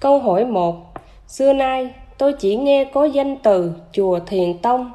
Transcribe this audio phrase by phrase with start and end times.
[0.00, 0.76] Câu hỏi 1
[1.26, 4.92] Xưa nay tôi chỉ nghe có danh từ chùa Thiền Tông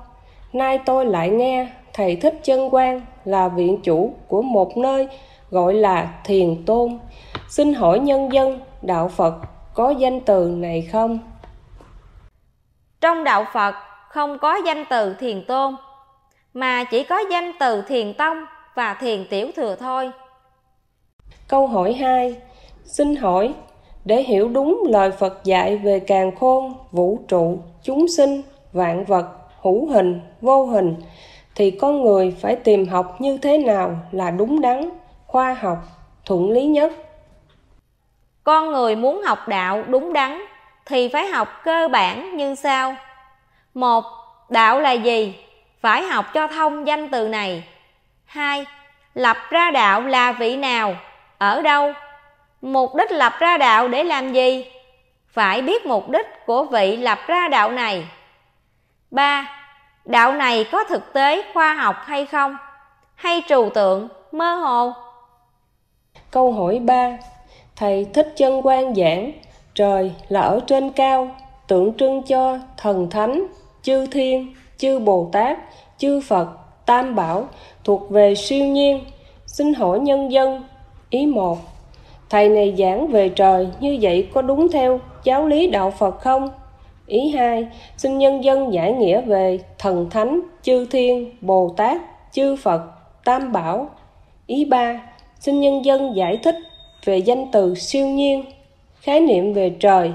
[0.54, 5.08] Nay tôi lại nghe Thầy Thích Chân Quang là viện chủ của một nơi
[5.50, 7.00] gọi là Thiền Tôn
[7.50, 9.36] Xin hỏi nhân dân đạo Phật
[9.74, 11.20] có danh từ này không?
[13.02, 13.76] Trong đạo Phật
[14.10, 15.76] không có danh từ Thiền Tôn
[16.54, 18.46] mà chỉ có danh từ Thiền Tông
[18.76, 20.12] và Thiền Tiểu Thừa thôi.
[21.48, 22.36] Câu hỏi 2
[22.86, 23.54] Xin hỏi,
[24.06, 28.42] để hiểu đúng lời Phật dạy về càn khôn, vũ trụ, chúng sinh,
[28.74, 29.28] vạn vật,
[29.62, 30.96] hữu hình, vô hình,
[31.56, 34.90] thì con người phải tìm học như thế nào là đúng đắn,
[35.28, 35.78] khoa học,
[36.26, 36.94] thuận lý nhất.
[38.44, 40.42] Con người muốn học đạo đúng đắn
[40.86, 42.96] thì phải học cơ bản như sau.
[43.74, 44.04] Một,
[44.50, 45.36] đạo là gì?
[45.82, 47.64] Phải học cho thông danh từ này.
[48.26, 48.66] Hai,
[49.14, 50.96] lập ra đạo là vị nào?
[51.38, 51.94] Ở đâu?
[52.66, 54.66] Mục đích lập ra đạo để làm gì?
[55.28, 58.08] Phải biết mục đích của vị lập ra đạo này.
[59.12, 59.50] ba
[60.06, 62.58] Đạo này có thực tế khoa học hay không?
[63.16, 64.92] Hay trừu tượng, mơ hồ?
[66.32, 67.18] Câu hỏi 3
[67.76, 69.32] Thầy Thích Chân Quan giảng
[69.76, 71.36] Trời là ở trên cao
[71.68, 73.48] Tượng trưng cho thần thánh,
[73.82, 75.58] chư thiên, chư Bồ Tát,
[75.98, 76.48] chư Phật,
[76.86, 77.48] Tam Bảo
[77.84, 79.06] Thuộc về siêu nhiên
[79.46, 80.64] Xin hỏi nhân dân
[81.10, 81.75] Ý một
[82.36, 86.50] Thầy này giảng về trời như vậy có đúng theo giáo lý đạo Phật không?
[87.08, 92.56] Ý hai, xin nhân dân giải nghĩa về thần thánh, chư thiên, Bồ Tát, chư
[92.56, 92.82] Phật,
[93.24, 93.90] Tam Bảo.
[94.48, 95.02] Ý ba,
[95.40, 96.56] xin nhân dân giải thích
[97.06, 98.46] về danh từ siêu nhiên,
[99.02, 100.12] khái niệm về trời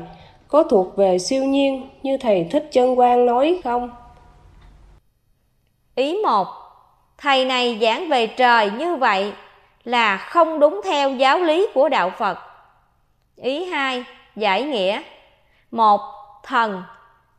[0.49, 3.91] có thuộc về siêu nhiên như thầy Thích Chân Quang nói không?
[5.95, 6.47] Ý một,
[7.19, 9.33] thầy này giảng về trời như vậy
[9.85, 12.39] là không đúng theo giáo lý của đạo Phật.
[13.37, 14.05] Ý hai,
[14.37, 15.03] giải nghĩa.
[15.71, 16.01] Một,
[16.43, 16.83] thần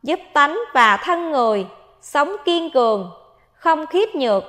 [0.02, 1.66] giúp tánh và thân người
[2.00, 3.10] sống kiên cường,
[3.54, 4.44] không khiếp nhược.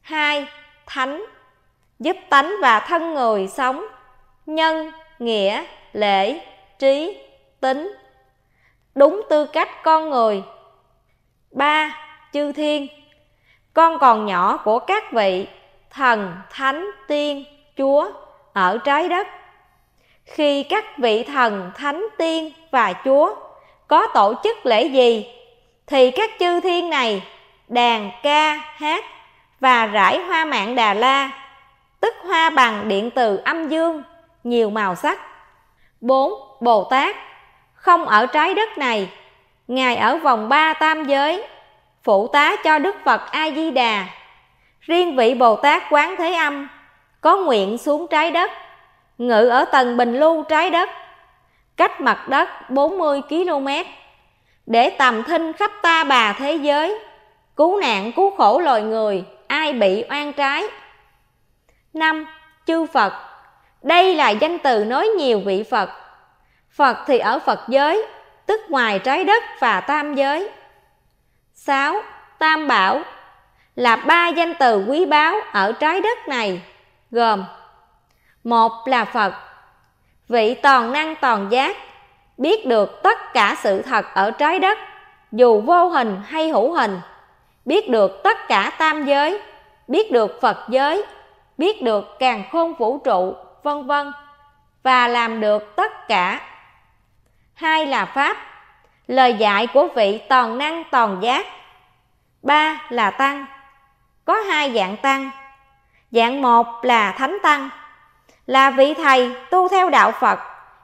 [0.00, 0.46] Hai,
[0.86, 1.24] thánh
[1.98, 3.84] giúp tánh và thân người sống
[4.46, 6.40] nhân, nghĩa, lễ,
[6.78, 7.18] trí,
[7.60, 7.96] tính
[8.94, 10.42] đúng tư cách con người.
[11.50, 11.96] Ba,
[12.32, 12.86] chư thiên
[13.74, 15.46] con còn nhỏ của các vị
[15.90, 17.44] thần, thánh, tiên,
[17.76, 18.10] chúa
[18.52, 19.26] ở trái đất.
[20.24, 23.34] Khi các vị thần, thánh, tiên và chúa
[23.88, 25.26] có tổ chức lễ gì,
[25.86, 27.22] thì các chư thiên này
[27.68, 29.04] đàn ca hát
[29.60, 31.30] và rải hoa mạng Đà La,
[32.00, 34.02] tức hoa bằng điện từ âm dương,
[34.44, 35.20] nhiều màu sắc.
[36.00, 37.16] bốn Bồ Tát
[37.74, 39.08] không ở trái đất này,
[39.68, 41.46] Ngài ở vòng ba tam giới,
[42.02, 44.04] phụ tá cho Đức Phật A-di-đà
[44.88, 46.68] Riêng vị Bồ Tát Quán Thế Âm
[47.20, 48.50] có nguyện xuống trái đất,
[49.18, 50.88] ngự ở tầng bình lưu trái đất,
[51.76, 53.68] cách mặt đất 40 km,
[54.66, 56.98] để tầm thinh khắp ta bà thế giới,
[57.56, 60.64] cứu nạn cứu khổ loài người, ai bị oan trái.
[61.92, 62.26] năm
[62.66, 63.12] Chư Phật
[63.82, 65.90] Đây là danh từ nói nhiều vị Phật.
[66.70, 68.06] Phật thì ở Phật giới,
[68.46, 70.50] tức ngoài trái đất và tam giới.
[71.54, 72.02] 6.
[72.38, 73.02] Tam Bảo
[73.78, 76.62] là ba danh từ quý báu ở trái đất này,
[77.10, 77.44] gồm
[78.44, 79.34] một là phật,
[80.28, 81.76] vị toàn năng toàn giác,
[82.38, 84.78] biết được tất cả sự thật ở trái đất,
[85.32, 87.00] dù vô hình hay hữu hình,
[87.64, 89.40] biết được tất cả tam giới,
[89.88, 91.04] biết được phật giới,
[91.58, 94.12] biết được càng khôn vũ trụ, vân vân,
[94.82, 96.40] và làm được tất cả.
[97.54, 98.36] Hai là pháp,
[99.06, 101.46] lời dạy của vị toàn năng toàn giác.
[102.42, 103.46] Ba là tăng
[104.28, 105.30] có hai dạng tăng.
[106.10, 107.68] Dạng một là thánh tăng,
[108.46, 110.38] là vị thầy tu theo đạo Phật,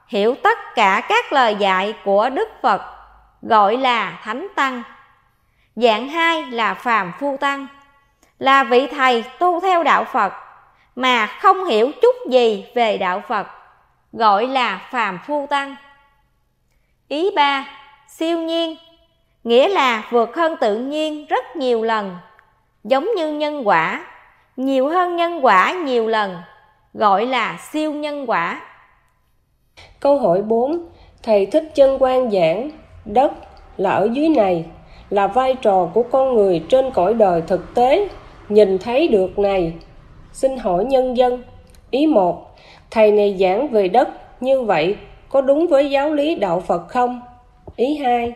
[0.07, 2.81] hiểu tất cả các lời dạy của Đức Phật,
[3.41, 4.83] gọi là thánh tăng.
[5.75, 7.67] Dạng hai là phàm phu tăng,
[8.39, 10.33] là vị thầy tu theo đạo Phật
[10.95, 13.47] mà không hiểu chút gì về đạo Phật,
[14.13, 15.75] gọi là phàm phu tăng.
[17.07, 17.65] Ý ba,
[18.07, 18.75] siêu nhiên,
[19.43, 22.17] nghĩa là vượt hơn tự nhiên rất nhiều lần
[22.85, 24.05] giống như nhân quả,
[24.57, 26.35] nhiều hơn nhân quả nhiều lần,
[26.93, 28.61] gọi là siêu nhân quả.
[29.99, 30.79] Câu hỏi 4.
[31.23, 32.69] Thầy thích chân quan giảng,
[33.05, 33.31] đất
[33.77, 34.65] là ở dưới này,
[35.09, 38.09] là vai trò của con người trên cõi đời thực tế,
[38.49, 39.73] nhìn thấy được này.
[40.31, 41.43] Xin hỏi nhân dân.
[41.91, 42.55] Ý 1.
[42.91, 44.09] Thầy này giảng về đất,
[44.41, 44.95] như vậy
[45.29, 47.21] có đúng với giáo lý đạo Phật không?
[47.75, 48.33] Ý 2.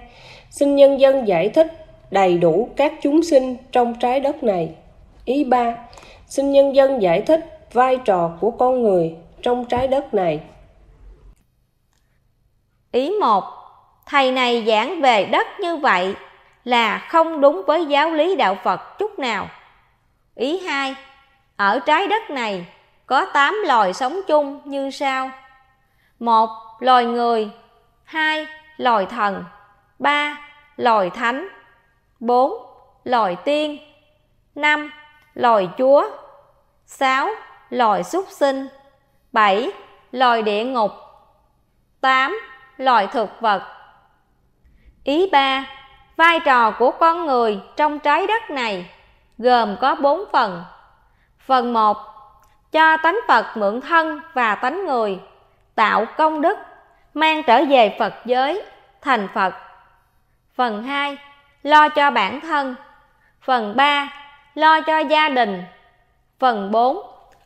[0.49, 1.78] Xin nhân dân giải thích
[2.11, 4.75] đầy đủ các chúng sinh trong trái đất này.
[5.25, 5.75] Ý ba,
[6.27, 10.39] xin nhân dân giải thích vai trò của con người trong trái đất này.
[12.91, 13.44] Ý một,
[14.06, 16.15] thầy này giảng về đất như vậy
[16.63, 19.47] là không đúng với giáo lý đạo Phật chút nào.
[20.35, 20.95] Ý hai,
[21.56, 22.65] ở trái đất này
[23.06, 25.31] có tám loài sống chung như sau.
[26.19, 27.50] một Loài người
[28.03, 28.45] hai
[28.77, 29.44] Loài thần
[30.00, 30.38] ba
[30.77, 31.47] Loài thánh
[32.19, 32.54] bốn
[33.04, 33.77] Loài tiên.
[34.56, 34.92] năm
[35.33, 36.10] Loài chúa.
[36.86, 37.30] sáu
[37.69, 38.68] Loài súc sinh.
[39.31, 39.71] bảy
[40.12, 40.92] Loài địa ngục.
[42.01, 42.39] tám
[42.77, 43.62] Loài thực vật.
[45.04, 45.66] Ý ba
[46.19, 48.89] Vai trò của con người trong trái đất này
[49.38, 50.63] gồm có bốn phần.
[51.45, 51.98] Phần một
[52.71, 55.19] Cho tánh Phật mượn thân và tánh người,
[55.75, 56.57] tạo công đức,
[57.13, 58.62] mang trở về Phật giới,
[59.01, 59.54] thành Phật.
[60.56, 61.18] Phần hai
[61.63, 62.75] Lo cho bản thân.
[63.41, 64.13] Phần ba,
[64.56, 65.63] Lo cho gia đình.
[66.39, 67.01] Phần bốn,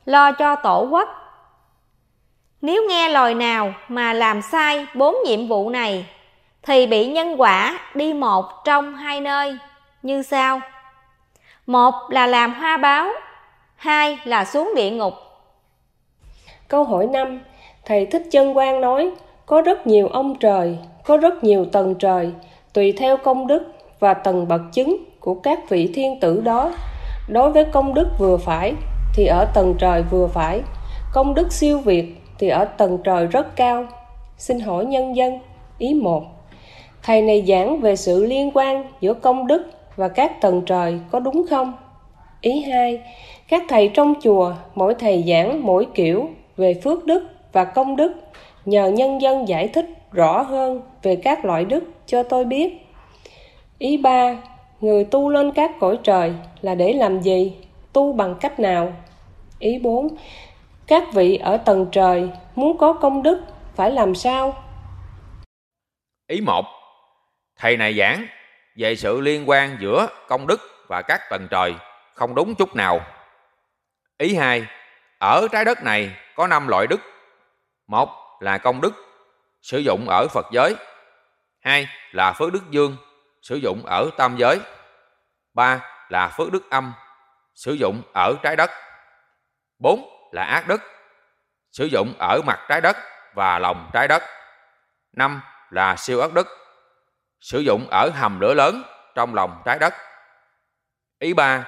[0.05, 1.09] Lo cho tổ quốc.
[2.61, 6.05] Nếu nghe lời nào mà làm sai bốn nhiệm vụ này,
[6.61, 9.57] thì bị nhân quả đi một trong hai nơi
[10.01, 10.61] như sau
[11.65, 13.09] một là làm hoa báo,
[13.75, 15.13] hai là xuống địa ngục
[16.73, 17.39] câu hỏi năm,
[17.85, 19.11] thầy thích chân quang nói,
[19.45, 22.31] có rất nhiều ông trời, có rất nhiều tầng trời,
[22.73, 23.63] tùy theo công đức
[24.03, 26.71] và tầng bậc chứng của các vị thiên tử đó.
[27.27, 28.73] Đối với công đức vừa phải
[29.15, 30.61] thì ở tầng trời vừa phải,
[31.13, 32.05] công đức siêu việt
[32.39, 33.85] thì ở tầng trời rất cao.
[34.37, 35.39] Xin hỏi nhân dân,
[35.77, 36.23] ý một,
[37.03, 39.65] thầy này giảng về sự liên quan giữa công đức
[39.95, 41.73] và các tầng trời có đúng không?
[42.41, 43.01] Ý hai,
[43.47, 48.11] các thầy trong chùa, mỗi thầy giảng mỗi kiểu về phước đức và công đức,
[48.65, 52.82] nhờ nhân dân giải thích rõ hơn về các loại đức cho tôi biết
[53.77, 54.35] ý ba,
[54.81, 57.57] người tu lên các cõi trời là để làm gì?
[57.93, 58.93] Tu bằng cách nào?
[59.59, 60.07] Ý bốn,
[60.87, 63.41] các vị ở tầng trời muốn có công đức
[63.75, 64.63] phải làm sao?
[66.27, 66.65] Ý một,
[67.57, 68.27] thầy này giảng
[68.77, 71.75] về sự liên quan giữa công đức và các tầng trời
[72.13, 72.99] không đúng chút nào.
[74.17, 74.65] Ý hai,
[75.19, 76.99] ở trái đất này có năm loại đức.
[77.87, 78.09] Một
[78.39, 78.93] là công đức
[79.61, 80.75] sử dụng ở phật giới.
[81.59, 82.97] Hai là phước đức dương
[83.43, 84.59] sử dụng ở tam giới
[85.53, 86.93] ba là phước đức âm
[87.53, 88.71] sử dụng ở trái đất
[89.79, 90.81] bốn là ác đức
[91.71, 92.97] sử dụng ở mặt trái đất
[93.33, 94.23] và lòng trái đất
[95.11, 96.47] năm là siêu ác đức
[97.43, 98.83] sử dụng ở hầm lửa lớn
[99.15, 99.93] trong lòng trái đất.
[101.19, 101.67] Ý ba,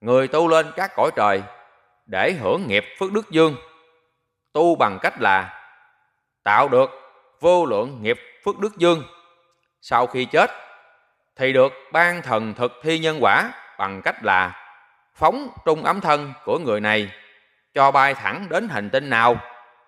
[0.00, 1.42] người tu lên các cõi trời
[2.06, 3.56] để hưởng nghiệp phước đức dương,
[4.52, 5.64] tu bằng cách là
[6.44, 6.90] tạo được
[7.40, 9.02] vô lượng nghiệp phước đức dương.
[9.84, 10.50] Sau khi chết
[11.36, 14.62] thì được ban thần thực thi nhân quả bằng cách là
[15.14, 17.10] phóng trung ấm thân của người này
[17.74, 19.36] cho bay thẳng đến hành tinh nào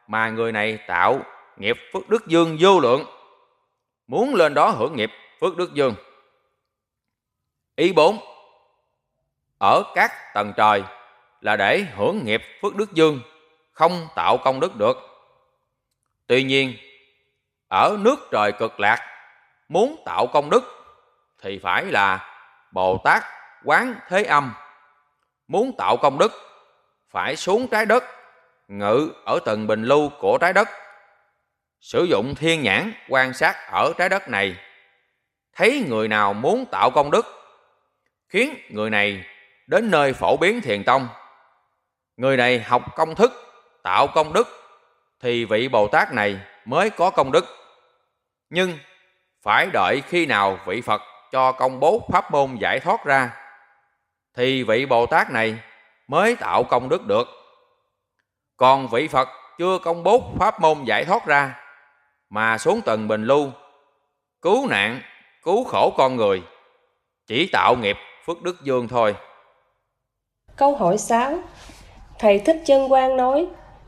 [0.07, 1.21] mà người này tạo
[1.57, 3.05] nghiệp phước đức dương vô lượng
[4.07, 5.11] muốn lên đó hưởng nghiệp
[5.41, 5.95] phước đức dương.
[7.77, 8.19] Ý 4.
[9.61, 10.83] Ở các tầng trời
[11.41, 13.21] là để hưởng nghiệp phước đức dương,
[13.73, 14.97] không tạo công đức được.
[16.27, 16.75] Tuy nhiên,
[17.69, 19.14] ở nước trời cực lạc,
[19.75, 20.65] muốn tạo công đức
[21.43, 22.31] thì phải là
[22.73, 23.25] Bồ Tát
[23.65, 24.55] quán thế âm.
[25.49, 26.33] Muốn tạo công đức
[27.11, 28.05] phải xuống trái đất,
[28.69, 30.69] ngự ở tầng bình lưu của trái đất.
[31.81, 34.57] Sử dụng thiên nhãn quan sát ở trái đất này.
[35.53, 37.27] Thấy người nào muốn tạo công đức
[38.29, 39.25] khiến người này
[39.67, 41.09] đến nơi phổ biến thiền tông.
[42.17, 43.33] Người này học công thức
[43.83, 44.49] tạo công đức
[45.21, 47.45] thì vị bồ tát này mới có công đức.
[48.51, 48.79] Nhưng
[49.45, 53.31] phải đợi khi nào vị phật cho công bố pháp môn giải thoát ra,
[54.37, 55.59] thì vị bồ tát này
[56.09, 57.29] mới tạo công đức được.
[58.57, 61.55] Còn vị phật chưa công bố pháp môn giải thoát ra,
[62.31, 63.51] mà xuống tầng bình lưu,
[64.43, 65.01] cứu nạn,
[65.43, 66.43] cứu khổ con người,
[67.27, 67.97] chỉ tạo nghiệp
[68.27, 69.17] phước đức dương thôi.
[70.57, 71.39] Câu hỏi 6
[72.19, 73.47] thầy thích chân quang nói,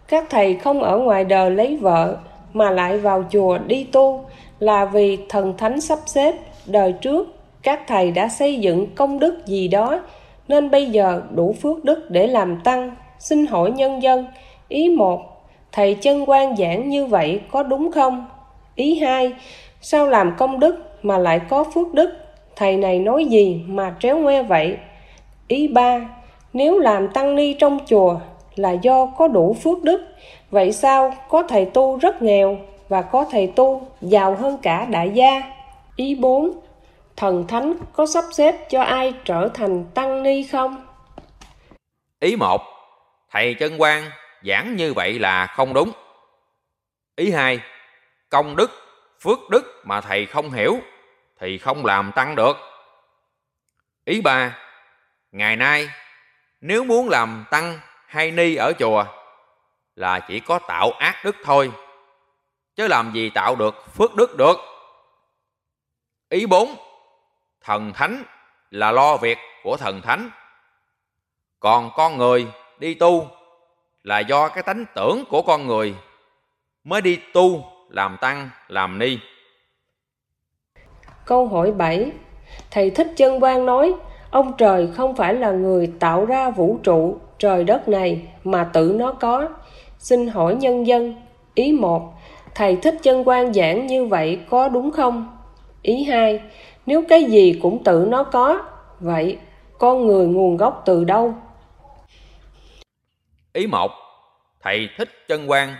[0.08, 2.16] các thầy không ở ngoài đời lấy vợ,
[2.52, 6.34] mà lại vào chùa đi tu là vì thần thánh sắp xếp
[6.66, 10.00] đời trước các thầy đã xây dựng công đức gì đó
[10.48, 14.26] nên bây giờ đủ phước đức để làm tăng xin hỏi nhân dân
[14.68, 15.20] ý một
[15.72, 18.26] thầy chân quan giảng như vậy có đúng không
[18.76, 19.32] Ý hai,
[19.80, 22.10] sao làm công đức mà lại có phước đức?
[22.56, 24.76] Thầy này nói gì mà tréo ngoe vậy?
[25.48, 26.00] Ý ba,
[26.52, 28.16] nếu làm tăng ni trong chùa
[28.54, 30.00] là do có đủ phước đức,
[30.50, 32.56] vậy sao có thầy tu rất nghèo
[32.88, 35.42] và có thầy tu giàu hơn cả đại gia?
[35.96, 36.60] Ý bốn,
[37.16, 40.86] thần thánh có sắp xếp cho ai trở thành tăng ni không?
[42.20, 42.62] Ý một,
[43.30, 44.10] thầy chân quan
[44.42, 45.90] giảng như vậy là không đúng.
[47.16, 47.60] Ý hai,
[48.28, 48.70] công đức
[49.20, 50.78] phước đức mà thầy không hiểu
[51.40, 52.56] thì không làm tăng được.
[54.04, 54.58] Ý ba,
[55.32, 55.88] ngày nay
[56.60, 59.04] nếu muốn làm tăng hay ni ở chùa
[59.96, 61.70] là chỉ có tạo ác đức thôi,
[62.76, 64.56] chứ làm gì tạo được phước đức được.
[66.28, 66.74] Ý bốn,
[67.60, 68.22] thần thánh
[68.70, 70.30] là lo việc của thần thánh.
[71.60, 72.46] Còn con người
[72.78, 73.28] đi tu
[74.02, 75.94] là do cái tánh tưởng của con người
[76.84, 79.18] mới đi tu làm tăng làm ni.
[81.24, 82.12] Câu hỏi 7
[82.70, 83.94] Thầy Thích Chân Quang nói
[84.30, 88.94] Ông trời không phải là người tạo ra vũ trụ trời đất này mà tự
[88.98, 89.48] nó có.
[89.98, 91.14] Xin hỏi nhân dân.
[91.54, 92.12] Ý một
[92.56, 95.38] Thầy Thích Chân quan giảng như vậy có đúng không?
[95.82, 96.42] Ý hai
[96.86, 98.64] Nếu cái gì cũng tự nó có,
[99.00, 99.38] vậy
[99.78, 101.34] con người nguồn gốc từ đâu?
[103.52, 103.92] Ý một
[104.60, 105.74] Thầy Thích Chân quan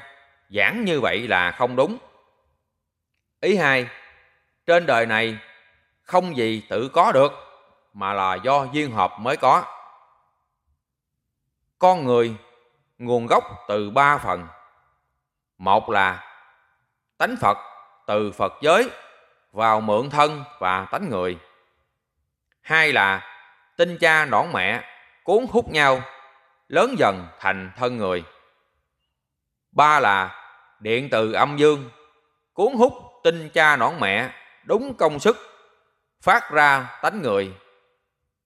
[0.51, 1.97] giảng như vậy là không đúng.
[3.41, 3.87] Ý hai
[4.67, 5.39] Trên đời này
[6.03, 7.33] không gì tự có được
[7.93, 9.65] mà là do duyên hợp mới có.
[11.79, 12.35] Con người
[12.99, 14.47] nguồn gốc từ ba phần.
[15.59, 16.26] Một là
[17.19, 17.59] tánh Phật
[18.07, 18.91] từ Phật giới
[19.53, 21.39] vào mượn thân và tánh người.
[22.61, 23.23] Hai là
[23.77, 24.83] tinh cha nõn mẹ
[25.25, 26.01] cuốn hút nhau,
[26.69, 28.25] lớn dần thành thân người.
[29.73, 30.43] Ba là
[30.81, 31.91] điện từ âm dương
[32.53, 32.93] cuốn hút
[33.25, 34.31] tinh cha nõn mẹ
[34.65, 35.37] đúng công sức,
[36.23, 37.55] phát ra tánh người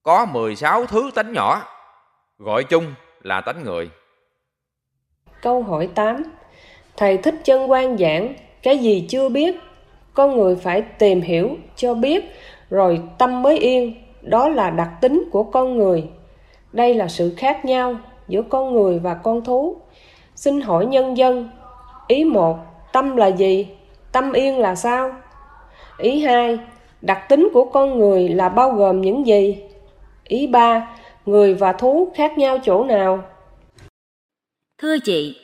[0.03, 1.61] có 16 thứ tánh nhỏ,
[2.37, 3.91] gọi chung là tánh người
[5.41, 6.23] câu hỏi 8
[6.97, 8.33] thầy thích chân quan giảng
[8.63, 9.55] cái gì chưa biết,
[10.13, 12.35] con người phải tìm hiểu cho biết,
[12.69, 13.95] rồi tâm mới yên.
[14.21, 16.03] Đó là đặc tính của con người.
[16.71, 17.95] Đây là sự khác nhau
[18.27, 19.75] giữa con người và con thú.
[20.35, 21.49] Xin hỏi nhân dân,
[22.07, 22.57] ý một,
[22.93, 23.67] tâm là gì?
[24.11, 25.11] Tâm yên là sao?
[25.97, 26.59] Ý hai,
[27.01, 29.63] đặc tính của con người là bao gồm những gì?
[30.23, 33.19] Ý ba, người và thú khác nhau chỗ nào?
[34.77, 35.37] Thưa chị,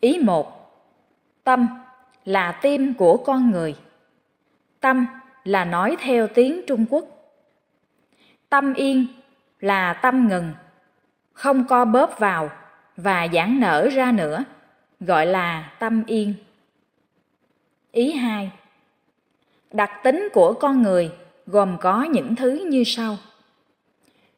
[0.00, 0.46] ý một,
[1.44, 1.83] tâm
[2.24, 3.76] là tim của con người.
[4.80, 5.06] Tâm
[5.44, 7.04] là nói theo tiếng trung quốc.
[8.48, 9.06] Tâm yên
[9.60, 10.52] là tâm ngừng,
[11.32, 12.50] không co bóp vào
[12.96, 14.44] và giãn nở ra nữa,
[15.00, 16.34] gọi là tâm yên.
[17.92, 18.50] Ý hai,
[19.72, 21.12] đặc tính của con người
[21.46, 23.16] gồm có những thứ như sau.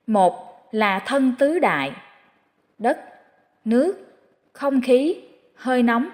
[0.07, 1.93] Một là thân tứ đại,
[2.79, 2.99] đất,
[3.65, 4.17] nước,
[4.53, 5.21] không khí,
[5.55, 6.09] hơi nóng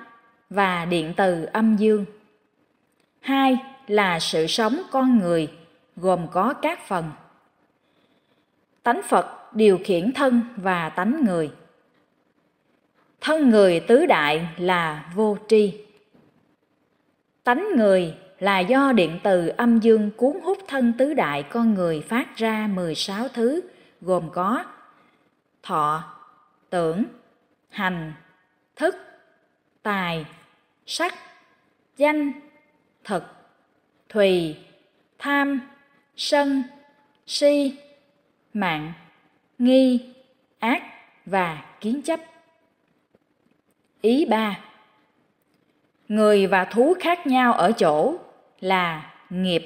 [0.54, 2.04] và điện từ âm dương.
[3.20, 3.56] Hai
[3.86, 5.52] là sự sống con người
[5.96, 7.10] gồm có các phần.
[8.82, 11.50] Tánh phật điều khiển thân và tánh người.
[13.20, 15.84] Thân người tứ đại là vô tri.
[17.44, 22.00] Tánh người là do điện từ âm dương cuốn hút thân tứ đại con người
[22.00, 23.60] phát ra 16 thứ
[24.00, 24.64] gồm có
[25.62, 26.04] thọ,
[26.70, 27.04] tưởng,
[27.68, 28.12] hành,
[28.76, 28.96] thức,
[29.82, 30.26] tài,
[30.86, 31.14] sắc,
[31.96, 32.32] danh,
[33.04, 33.24] thực,
[34.08, 34.56] thùy,
[35.18, 35.60] tham,
[36.16, 36.62] sân,
[37.26, 37.76] si,
[38.54, 38.92] mạng,
[39.58, 40.14] nghi,
[40.58, 40.82] ác
[41.26, 42.20] và kiến chấp.
[44.00, 44.60] Ý ba
[46.08, 48.14] Người và thú khác nhau ở chỗ
[48.60, 49.62] là nghiệp.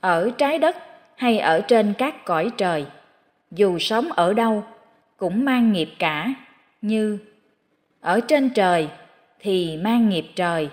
[0.00, 0.76] Ở trái đất
[1.16, 2.86] hay ở trên các cõi trời,
[3.50, 4.64] dù sống ở đâu
[5.16, 6.34] cũng mang nghiệp cả,
[6.82, 7.18] như
[8.00, 8.88] ở trên trời
[9.40, 10.68] thì mang nghiệp trời,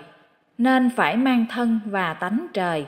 [0.58, 2.86] nên phải mang thân và tánh trời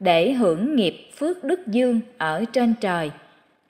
[0.00, 3.10] để hưởng nghiệp phước đức dương ở trên trời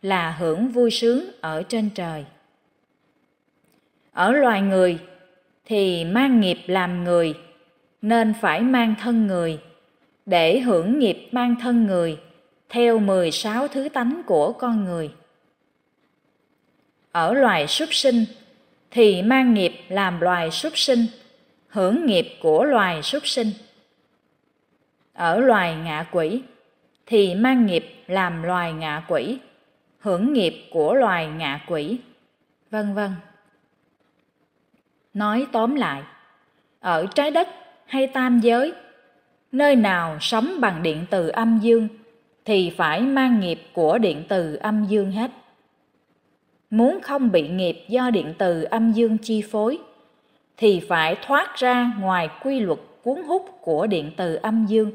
[0.03, 2.25] là hưởng vui sướng ở trên trời.
[4.13, 4.99] Ở loài người
[5.65, 7.35] thì mang nghiệp làm người
[8.03, 9.59] nên phải mang thân người
[10.27, 12.19] để hưởng nghiệp mang thân người
[12.69, 15.11] theo 16 thứ tánh của con người.
[17.13, 18.25] Ở loài súc sinh
[18.91, 21.07] thì mang nghiệp làm loài súc sinh,
[21.79, 23.51] hưởng nghiệp của loài súc sinh.
[25.13, 26.43] Ở loài ngạ quỷ
[27.07, 29.39] thì mang nghiệp làm loài ngạ quỷ,
[29.99, 31.99] hưởng nghiệp của loài ngạ quỷ,
[32.71, 33.11] vân vân.
[35.15, 36.03] Nói tóm lại,
[36.81, 37.49] ở trái đất
[37.87, 38.73] hay tam giới,
[39.53, 41.89] nơi nào sống bằng điện từ âm dương
[42.45, 45.31] thì phải mang nghiệp của điện từ âm dương hết.
[46.71, 49.79] Muốn không bị nghiệp do điện từ âm dương chi phối
[50.59, 54.91] thì phải thoát ra ngoài quy luật cuốn hút của điện từ âm dương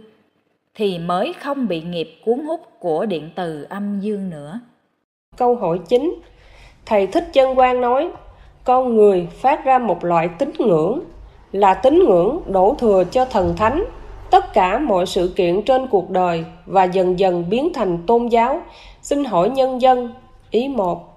[0.75, 4.59] thì mới không bị nghiệp cuốn hút của điện từ âm dương nữa.
[5.37, 6.15] Câu hỏi chính
[6.85, 8.11] Thầy Thích Chân Quang nói
[8.63, 10.99] con người phát ra một loại tín ngưỡng
[11.51, 13.83] là tín ngưỡng đổ thừa cho thần thánh
[14.31, 18.61] tất cả mọi sự kiện trên cuộc đời và dần dần biến thành tôn giáo.
[19.01, 20.13] Xin hỏi nhân dân,
[20.51, 21.12] ý một,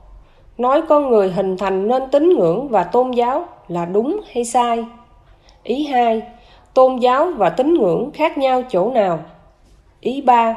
[0.58, 4.86] nói con người hình thành nên tín ngưỡng và tôn giáo là đúng hay sai?
[5.62, 6.22] Ý hai,
[6.74, 9.24] tôn giáo và tín ngưỡng khác nhau chỗ nào?
[10.00, 10.56] Ý ba,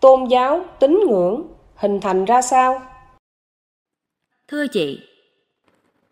[0.00, 1.42] tôn giáo, tín ngưỡng
[1.74, 2.80] hình thành ra sao?
[4.48, 5.00] Thưa chị,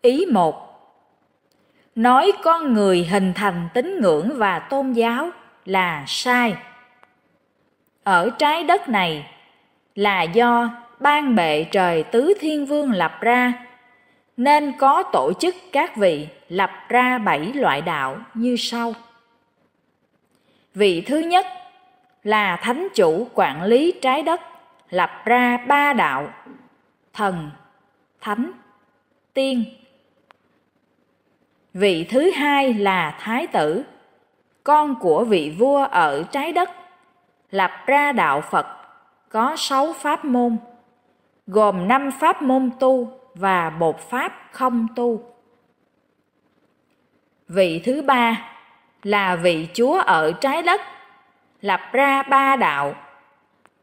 [0.01, 0.67] ý một
[1.95, 5.29] Nói con người hình thành tín ngưỡng và tôn giáo
[5.65, 6.55] là sai.
[8.03, 9.29] Ở trái đất này
[9.95, 13.53] là do ban bệ trời tứ thiên vương lập ra,
[14.37, 18.93] nên có tổ chức các vị lập ra bảy loại đạo như sau.
[20.73, 21.45] Vị thứ nhất
[22.23, 24.41] là thánh chủ quản lý trái đất,
[24.89, 26.29] lập ra ba đạo,
[27.13, 27.51] thần,
[28.21, 28.51] thánh,
[29.33, 29.65] tiên
[31.73, 33.83] vị thứ hai là thái tử,
[34.63, 36.69] con của vị vua ở trái đất,
[37.51, 38.67] lập ra đạo phật,
[39.29, 40.57] có sáu pháp môn
[41.47, 45.33] gồm năm pháp môn tu và một pháp không tu.
[47.47, 48.51] Vị thứ ba
[49.03, 50.81] là vị chúa ở trái đất,
[51.61, 52.95] lập ra ba đạo,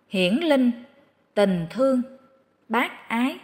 [0.09, 0.71] hiển linh,
[1.35, 2.02] tình thương,
[2.68, 3.38] bác ái.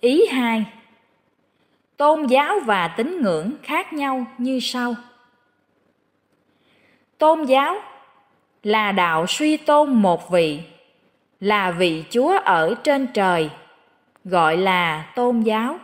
[0.00, 0.64] Ý hai,
[1.96, 4.94] tôn giáo và tín ngưỡng khác nhau như sau.
[7.18, 7.76] Tôn giáo
[8.62, 10.62] là đạo suy tôn một vị
[11.42, 13.50] là vị chúa ở trên trời,
[14.24, 15.78] gọi là tôn giáo.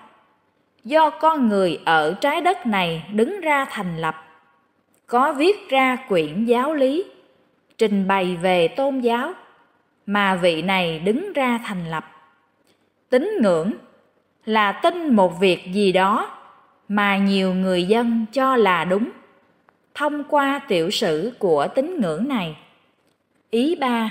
[0.84, 4.14] Do con người ở trái đất này đứng ra thành lập,
[5.06, 7.04] có viết ra quyển giáo lý,
[7.78, 9.32] trình bày về tôn giáo,
[10.06, 12.04] mà vị này đứng ra thành lập.
[13.10, 13.72] Tín ngưỡng
[14.44, 16.30] là tin một việc gì đó
[16.88, 19.10] mà nhiều người dân cho là đúng,
[19.94, 22.56] thông qua tiểu sử của tín ngưỡng này.
[23.50, 24.10] Ý ba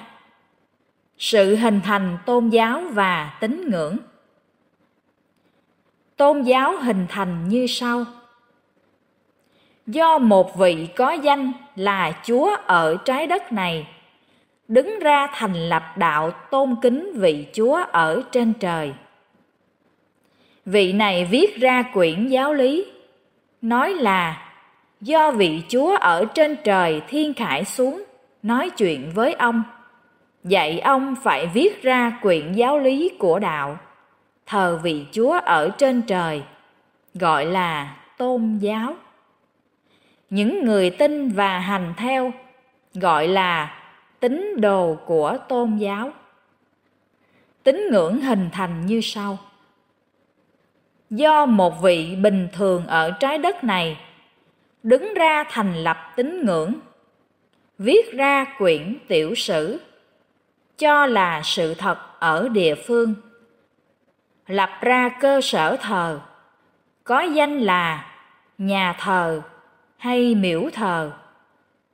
[1.18, 3.98] sự hình thành tôn giáo và tín ngưỡng.
[6.18, 8.06] Tôn giáo hình thành như sau.
[9.88, 13.88] Do một vị có danh là chúa ở trái đất này,
[14.68, 18.94] đứng ra thành lập đạo tôn kính vị chúa ở trên trời.
[20.66, 22.86] Vị này viết ra quyển giáo lý,
[23.62, 24.52] nói là,
[25.02, 28.04] do vị chúa ở trên trời thiên khải xuống,
[28.44, 29.64] nói chuyện với ông
[30.48, 33.78] dạy ông phải viết ra quyển giáo lý của đạo.
[34.46, 36.44] Thờ vị chúa ở trên trời,
[37.14, 38.96] gọi là tôn giáo.
[40.30, 42.32] Những người tin và hành theo,
[42.94, 43.82] gọi là
[44.20, 46.12] tín đồ của tôn giáo.
[47.64, 49.38] Tín ngưỡng hình thành như sau.
[51.10, 53.98] Do một vị bình thường ở trái đất này
[54.84, 56.74] đứng ra thành lập tín ngưỡng,
[57.78, 59.80] viết ra quyển tiểu sử
[60.78, 63.14] cho là sự thật ở địa phương.
[64.48, 66.20] Lập ra cơ sở thờ.
[67.04, 68.06] Có danh là
[68.58, 69.42] nhà thờ
[69.98, 71.12] hay miễu thờ.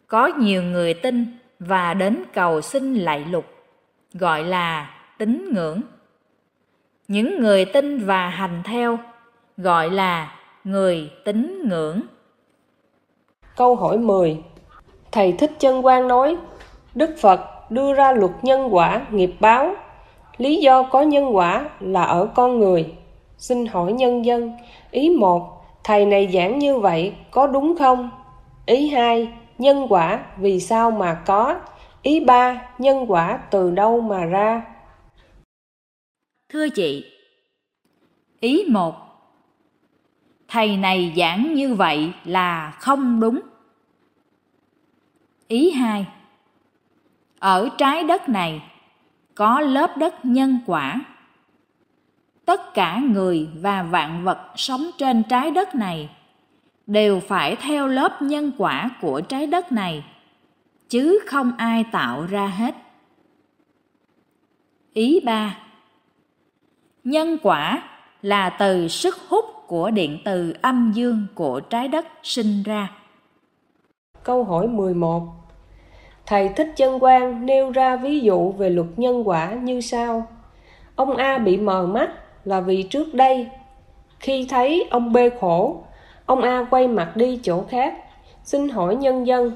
[0.07, 3.45] Có nhiều người tin và đến cầu xin lạy lục
[4.13, 5.81] gọi là tín ngưỡng.
[7.07, 8.99] Những người tin và hành theo
[9.57, 12.01] gọi là người tín ngưỡng.
[13.55, 14.43] Câu hỏi 10
[15.11, 16.37] Thầy Thích Chân Quang nói,
[16.95, 19.75] Đức Phật đưa ra luật nhân quả nghiệp báo.
[20.37, 22.93] Lý do có nhân quả là ở con người.
[23.37, 24.51] Xin hỏi nhân dân,
[24.91, 28.09] ý một, thầy này giảng như vậy có đúng không?
[28.65, 31.55] Ý hai, nhân quả vì sao mà có?
[32.01, 34.61] Ý ba, nhân quả từ đâu mà ra?
[36.49, 37.05] Thưa chị,
[38.39, 38.93] ý một
[40.47, 43.39] thầy này giảng như vậy là không đúng
[45.47, 46.05] ý hai
[47.43, 48.61] ở trái đất này,
[49.35, 51.01] có lớp đất nhân quả.
[52.45, 56.09] Tất cả người và vạn vật sống trên trái đất này
[56.87, 60.05] đều phải theo lớp nhân quả của trái đất này,
[60.89, 62.75] chứ không ai tạo ra hết.
[64.93, 65.57] Ý ba.
[67.03, 67.83] Nhân quả
[68.21, 72.91] là từ sức hút của điện từ âm dương của trái đất sinh ra.
[74.23, 75.42] Câu hỏi 11
[76.33, 80.27] Thầy Thích Chân Quang nêu ra ví dụ về luật nhân quả như sau.
[80.95, 82.09] Ông A bị mờ mắt
[82.45, 83.47] là vì trước đây,
[84.19, 85.83] khi thấy ông B khổ,
[86.25, 87.93] ông A quay mặt đi chỗ khác.
[88.43, 89.51] Xin hỏi nhân dân.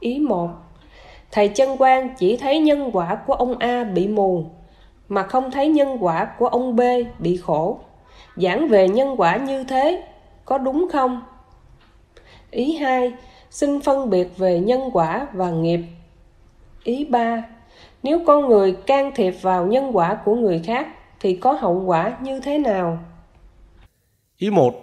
[0.00, 0.48] Ý một
[1.32, 4.44] Thầy Chân Quang chỉ thấy nhân quả của ông A bị mù,
[5.08, 6.80] mà không thấy nhân quả của ông B
[7.18, 7.78] bị khổ
[8.36, 10.02] giảng về nhân quả như thế
[10.44, 11.22] có đúng không
[12.50, 13.12] ý hai
[13.54, 15.80] xin phân biệt về nhân quả và nghiệp.
[16.84, 17.44] Ý ba,
[18.02, 20.86] nếu con người can thiệp vào nhân quả của người khác
[21.20, 23.04] thì có hậu quả như thế nào?
[24.36, 24.74] Ý một,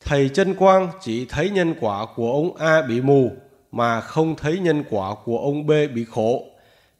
[0.00, 3.30] thầy chân quang chỉ thấy nhân quả của ông A bị mù
[3.72, 6.44] mà không thấy nhân quả của ông B bị khổ.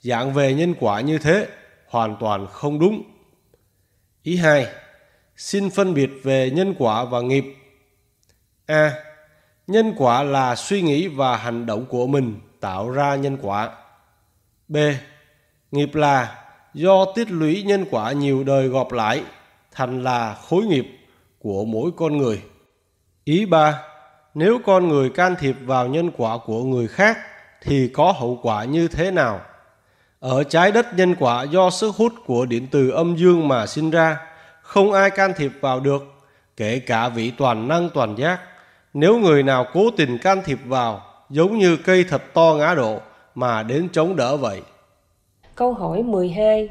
[0.01, 1.47] Dạng về nhân quả như thế
[1.89, 3.03] hoàn toàn không đúng.
[4.23, 4.67] Ý hai,
[5.37, 7.45] xin phân biệt về nhân quả và nghiệp.
[8.67, 8.93] A.
[9.67, 13.71] Nhân quả là suy nghĩ và hành động của mình tạo ra nhân quả.
[14.69, 14.77] B.
[15.71, 19.23] Nghiệp là do tiết lũy nhân quả nhiều đời gọp lại
[19.73, 20.99] thành là khối nghiệp
[21.39, 22.43] của mỗi con người.
[23.25, 23.81] Ý ba,
[24.35, 27.19] nếu con người can thiệp vào nhân quả của người khác
[27.63, 29.41] thì có hậu quả như thế nào?
[30.21, 33.91] Ở trái đất nhân quả do sức hút của điện từ âm dương mà sinh
[33.91, 34.17] ra,
[34.63, 36.03] không ai can thiệp vào được,
[36.57, 38.41] kể cả vị toàn năng toàn giác.
[38.95, 42.99] Nếu người nào cố tình can thiệp vào, giống như cây thật to ngã độ
[43.35, 44.63] mà đến chống đỡ vậy.
[45.55, 46.69] Câu hỏi 12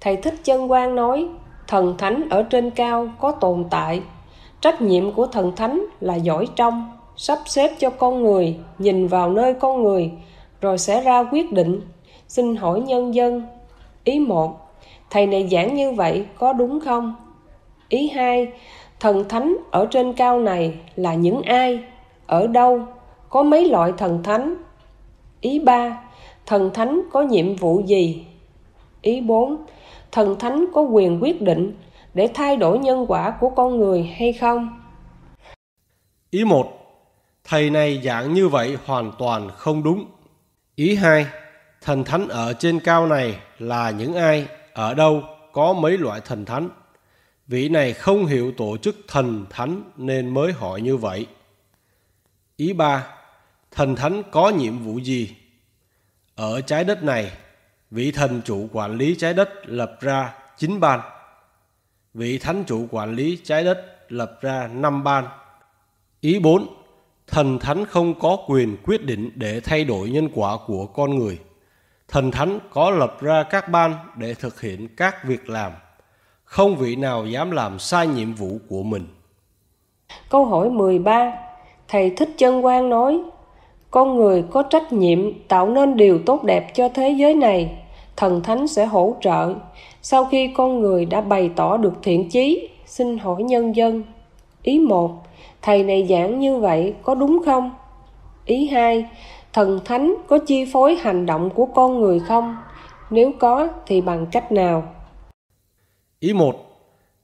[0.00, 1.28] Thầy Thích Chân Quang nói,
[1.68, 4.02] thần thánh ở trên cao có tồn tại.
[4.60, 9.30] Trách nhiệm của thần thánh là giỏi trong, sắp xếp cho con người, nhìn vào
[9.30, 10.10] nơi con người,
[10.60, 11.80] rồi sẽ ra quyết định.
[12.28, 13.42] Xin hỏi nhân dân.
[14.04, 14.58] Ý 1.
[15.10, 17.14] Thầy này giảng như vậy có đúng không?
[17.88, 18.48] Ý 2.
[19.00, 21.84] Thần thánh ở trên cao này là những ai?
[22.26, 22.86] Ở đâu?
[23.28, 24.54] Có mấy loại thần thánh?
[25.40, 26.02] Ý ba,
[26.46, 28.26] thần thánh có nhiệm vụ gì?
[29.02, 29.56] Ý bốn,
[30.12, 31.72] Thần thánh có quyền quyết định
[32.14, 34.80] để thay đổi nhân quả của con người hay không?
[36.30, 36.66] Ý một,
[37.44, 40.04] Thầy này giảng như vậy hoàn toàn không đúng.
[40.74, 41.26] Ý hai,
[41.82, 46.44] Thần thánh ở trên cao này là những ai, ở đâu, có mấy loại thần
[46.44, 46.68] thánh.
[47.50, 51.26] Vị này không hiểu tổ chức thần thánh nên mới hỏi như vậy.
[52.56, 53.06] Ý ba
[53.70, 55.36] Thần thánh có nhiệm vụ gì?
[56.34, 57.32] Ở trái đất này,
[57.90, 61.00] vị thần chủ quản lý trái đất lập ra chín ban.
[62.14, 65.24] Vị thánh chủ quản lý trái đất lập ra năm ban.
[66.20, 66.66] Ý 4.
[67.26, 71.38] Thần thánh không có quyền quyết định để thay đổi nhân quả của con người.
[72.08, 75.72] Thần thánh có lập ra các ban để thực hiện các việc làm.
[76.50, 79.06] Không vị nào dám làm sai nhiệm vụ của mình.
[80.28, 81.32] Câu hỏi 13.
[81.88, 83.20] Thầy Thích Chân Quang nói,
[83.90, 87.78] con người có trách nhiệm tạo nên điều tốt đẹp cho thế giới này
[88.16, 89.54] thần thánh sẽ hỗ trợ.
[90.02, 94.02] Sau khi con người đã bày tỏ được thiện chí xin hỏi nhân dân.
[94.62, 95.10] Ý một.
[95.62, 97.70] Thầy này giảng như vậy có đúng không?
[98.44, 99.04] Ý hai.
[99.52, 102.56] Thần thánh có chi phối hành động của con người không?
[103.10, 104.82] Nếu có thì bằng cách nào?
[106.20, 106.66] Ý một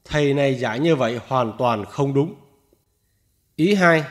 [0.05, 2.35] thầy này giải như vậy hoàn toàn không đúng
[3.57, 4.05] ý hai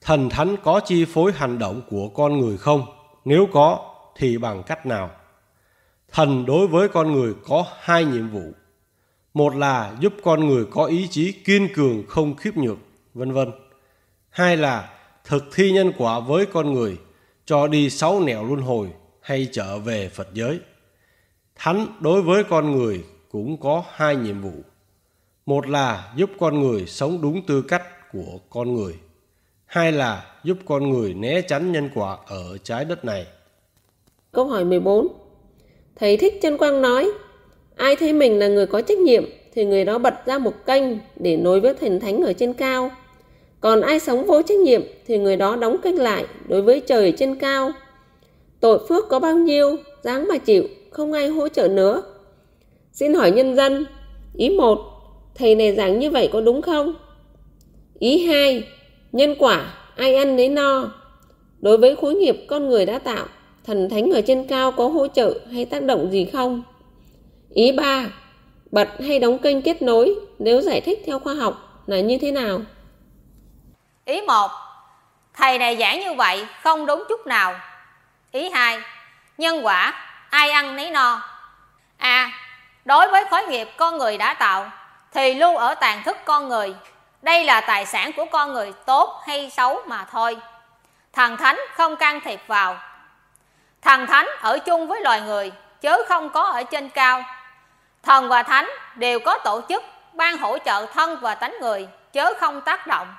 [0.00, 2.86] thần thánh có chi phối hành động của con người không?
[3.24, 5.10] Nếu có, thì bằng cách nào?
[6.12, 8.52] Thần đối với con người có hai nhiệm vụ.
[9.34, 12.78] Một là giúp con người có ý chí kiên cường không khiếp nhược,
[13.14, 13.52] vân vân.
[14.30, 14.90] Hai là
[15.24, 16.98] thực thi nhân quả với con người,
[17.44, 18.88] cho đi sáu nẻo luân hồi
[19.20, 20.60] hay trở về Phật giới.
[21.54, 24.52] Thánh đối với con người cũng có hai nhiệm vụ.
[25.46, 28.94] Một là giúp con người sống đúng tư cách của con người
[29.70, 33.26] hai là giúp con người né tránh nhân quả ở trái đất này.
[34.32, 35.08] Câu hỏi 14
[35.96, 37.10] Thầy Thích Chân Quang nói,
[37.76, 40.82] ai thấy mình là người có trách nhiệm thì người đó bật ra một kênh
[41.16, 42.90] để nối với thần thánh ở trên cao.
[43.60, 47.12] Còn ai sống vô trách nhiệm thì người đó đóng kênh lại đối với trời
[47.18, 47.72] trên cao.
[48.60, 52.02] Tội phước có bao nhiêu, dáng mà chịu, không ai hỗ trợ nữa.
[52.92, 53.86] Xin hỏi nhân dân,
[54.34, 54.78] ý một,
[55.34, 56.94] thầy này giảng như vậy có đúng không?
[57.98, 58.64] Ý hai,
[59.12, 59.64] Nhân quả,
[59.96, 60.84] ai ăn nấy no.
[61.60, 63.26] Đối với khối nghiệp con người đã tạo,
[63.64, 66.62] thần thánh ở trên cao có hỗ trợ hay tác động gì không?
[67.54, 68.06] Ý ba,
[68.70, 72.32] bật hay đóng kênh kết nối nếu giải thích theo khoa học là như thế
[72.32, 72.60] nào?
[74.04, 74.50] Ý một,
[75.34, 77.54] thầy này giảng như vậy không đúng chút nào.
[78.32, 78.78] Ý hai,
[79.38, 79.94] nhân quả,
[80.30, 81.22] ai ăn nấy no.
[81.96, 82.30] A
[82.90, 84.70] đối với khối nghiệp con người đã tạo
[85.12, 86.74] thì lưu ở tàn thức con người
[87.22, 90.36] đây là tài sản của con người tốt hay xấu mà thôi.
[91.12, 92.76] Thần thánh không can thiệp vào.
[93.82, 97.24] Thần thánh ở chung với loài người, chứ không có ở trên cao.
[98.02, 102.34] Thần và thánh đều có tổ chức ban hỗ trợ thân và tánh người, chớ
[102.40, 103.14] không tác động.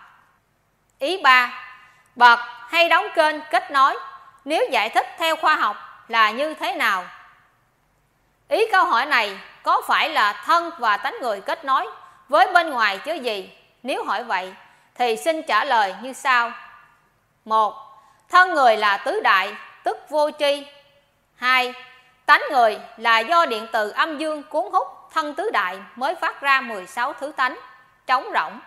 [0.99, 1.53] Ý ba,
[2.15, 3.97] bật hay đóng kênh kết nối,
[4.45, 7.05] nếu giải thích theo khoa học là như thế nào?
[8.51, 11.87] Ý câu hỏi này có phải là thân và tánh người kết nối
[12.29, 13.57] với bên ngoài chứ gì?
[13.83, 14.53] Nếu hỏi vậy,
[14.95, 16.51] thì xin trả lời như sau.
[17.45, 17.73] một,
[18.29, 20.65] thân người là tứ đại, tức vô tri
[21.35, 21.73] hai,
[22.25, 26.41] tánh người là do điện từ âm dương cuốn hút, thân tứ đại mới phát
[26.41, 27.59] ra 16 thứ tánh,
[28.07, 28.59] trống rỗng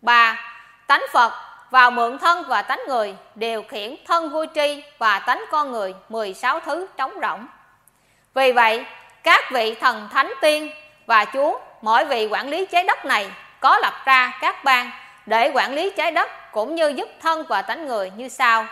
[0.00, 0.54] ba,
[0.86, 1.32] tánh phật
[1.70, 5.94] vào mượn thân và tánh người điều khiển thân vô tri và tánh con người
[6.08, 7.46] 16 thứ trống rỗng
[8.34, 8.84] vì vậy
[9.22, 10.70] các vị thần thánh tiên
[11.06, 13.30] và chúa, mỗi vị quản lý trái đất này
[13.60, 14.90] có lập ra các bang
[15.26, 18.66] để quản lý trái đất cũng như giúp thân và tánh người như sau.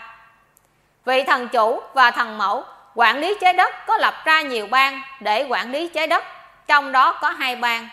[1.05, 5.03] Vị thần chủ và thần mẫu quản lý trái đất có lập ra nhiều bang
[5.21, 6.25] để quản lý trái đất,
[6.67, 7.89] trong đó có hai bang.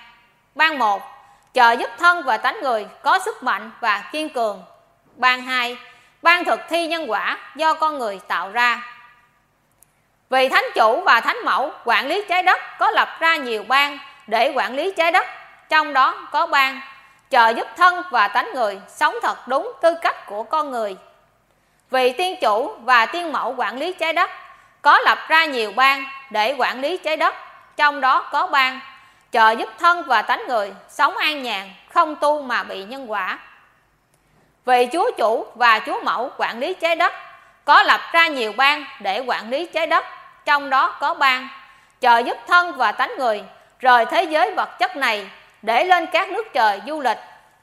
[0.56, 1.02] Bang một,
[1.54, 4.64] trợ giúp thân và tánh người có sức mạnh và kiên cường.
[5.16, 5.78] Bang hai
[6.22, 8.95] ban thực thi nhân quả do con người tạo ra
[10.30, 13.98] vì thánh chủ và thánh mẫu quản lý trái đất có lập ra nhiều ban
[14.28, 15.28] để quản lý trái đất,
[15.70, 16.82] trong đó có ban
[17.30, 20.98] trợ giúp thân và tánh người sống thật đúng tư cách của con người.
[21.92, 24.30] Vì tiên chủ và tiên mẫu quản lý trái đất
[24.82, 27.36] có lập ra nhiều ban để quản lý trái đất,
[27.76, 28.80] trong đó có ban
[29.32, 33.40] trợ giúp thân và tánh người sống an nhàn, không tu mà bị nhân quả.
[34.66, 37.14] Vì chúa chủ và chúa mẫu quản lý trái đất
[37.66, 40.06] có lập ra nhiều bang để quản lý trái đất,
[40.46, 41.48] trong đó có bang.
[42.00, 43.44] Trợ giúp thân và tánh người,
[43.80, 45.30] rời thế giới vật chất này,
[45.62, 47.18] để lên các nước trời du lịch.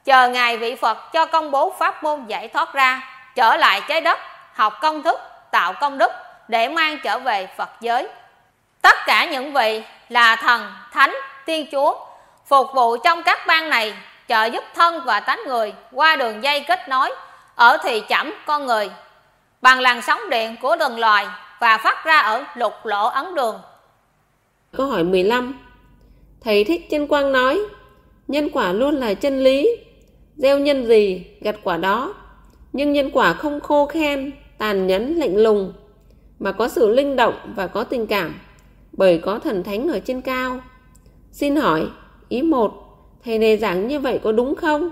[0.05, 3.01] Chờ ngài vị phật cho công bố pháp môn giải thoát ra,
[3.35, 4.19] trở lại trái đất,
[4.55, 6.13] học công thức, tạo công đức,
[6.49, 8.09] để mang trở về phật giới.
[8.83, 11.95] Tất cả những vị là thần, thánh, tiên chúa,
[12.47, 13.95] phục vụ trong các bang này,
[14.29, 17.13] trợ giúp thân và tánh người qua đường dây kết nối,
[17.55, 18.91] ở thị chẩm con người
[19.63, 21.27] bằng làn sóng điện của từng loài
[21.61, 23.61] và phát ra ở lục lỗ ấn đường.
[24.77, 25.55] Câu hỏi 15
[26.41, 27.61] Thầy Thích Chân Quang nói,
[28.29, 29.77] Nhân quả luôn là chân lý,
[30.37, 32.15] Gieo nhân gì gặt quả đó
[32.73, 35.73] Nhưng nhân quả không khô khen, Tàn nhẫn, lạnh lùng,
[36.39, 38.35] Mà có sự linh động và có tình cảm,
[38.93, 40.61] Bởi có thần thánh ở trên cao
[41.33, 41.87] Xin hỏi,
[42.29, 42.73] Ý 1
[43.25, 44.91] Thầy này giảng như vậy có đúng không?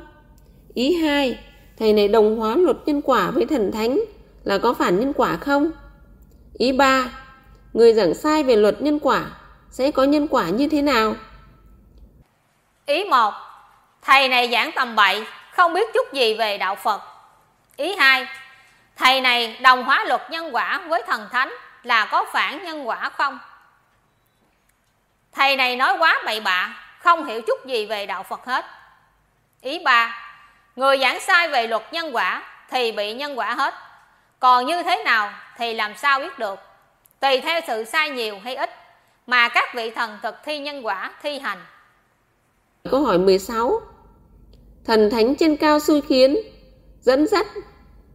[0.75, 1.39] Ý 2
[1.79, 4.01] Thầy này đồng hóa luật nhân quả với thần thánh
[4.45, 5.71] là có phản nhân quả không?
[6.59, 7.05] Ý ba,
[7.73, 9.25] Người giảng sai về luật nhân quả
[9.71, 11.15] sẽ có nhân quả như thế nào?
[12.87, 13.35] Ý một,
[14.03, 15.27] Thầy này giảng tầm bậy,
[15.57, 17.01] không biết chút gì về đạo Phật.
[17.77, 18.27] Ý hai,
[18.97, 23.11] Thầy này đồng hóa luật nhân quả với thần thánh là có phản nhân quả
[23.19, 23.39] không?
[25.33, 28.65] Thầy này nói quá bậy bạ, không hiểu chút gì về đạo Phật hết.
[29.61, 30.17] Ý ba,
[30.77, 33.75] Người giảng sai về luật nhân quả thì bị nhân quả hết.
[34.41, 36.59] Còn như thế nào thì làm sao biết được?
[37.21, 38.71] Tùy theo sự sai nhiều hay ít
[39.27, 41.59] mà các vị thần thực thi nhân quả thi hành.
[42.91, 43.81] Câu hỏi 16
[44.85, 46.37] thần thánh trên cao xui khiến
[47.01, 47.47] dẫn dắt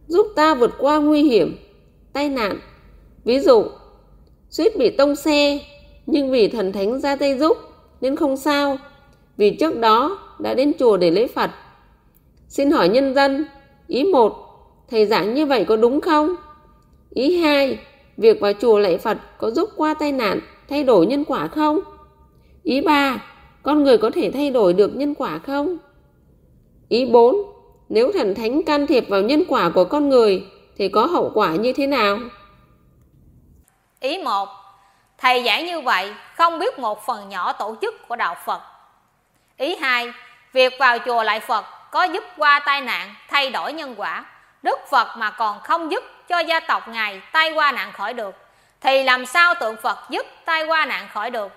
[0.06, 1.56] giúp ta vượt qua nguy hiểm
[2.12, 2.58] tai nạn.
[3.24, 3.64] Ví dụ
[4.50, 5.58] suýt bị tông xe
[6.06, 7.56] nhưng vì thần thánh ra tay giúp
[8.00, 8.78] nên không sao
[9.36, 11.50] vì trước đó đã đến chùa để lễ Phật.
[12.48, 13.46] Xin hỏi nhân dân,
[13.86, 14.45] ý một,
[14.90, 16.34] thầy giảng như vậy có đúng không?
[17.10, 17.78] Ý hai,
[18.16, 21.80] việc vào chùa lạy Phật có giúp qua tai nạn thay đổi nhân quả không?
[22.62, 23.24] Ý ba,
[23.62, 25.76] con người có thể thay đổi được nhân quả không?
[26.88, 27.36] Ý bốn,
[27.88, 30.46] nếu thần thánh can thiệp vào nhân quả của con người
[30.76, 32.18] thì có hậu quả như thế nào?
[34.00, 34.48] Ý một,
[35.18, 38.60] thầy giảng như vậy không biết một phần nhỏ tổ chức của đạo Phật.
[39.56, 40.12] Ý hai,
[40.52, 44.24] việc vào chùa lại Phật có giúp qua tai nạn thay đổi nhân quả.
[44.66, 48.34] Đức Phật mà còn không giúp cho gia tộc ngài tai qua nạn khỏi được,
[48.80, 51.52] thì làm sao tượng Phật giúp tai qua nạn khỏi được?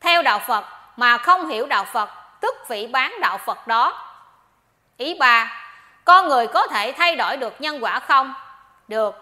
[0.00, 0.64] Theo đạo Phật
[0.96, 4.06] mà không hiểu đạo Phật, tức vị bán đạo Phật đó.
[4.96, 5.52] Ý ba,
[6.04, 8.34] con người có thể thay đổi được nhân quả không?
[8.88, 9.14] Được.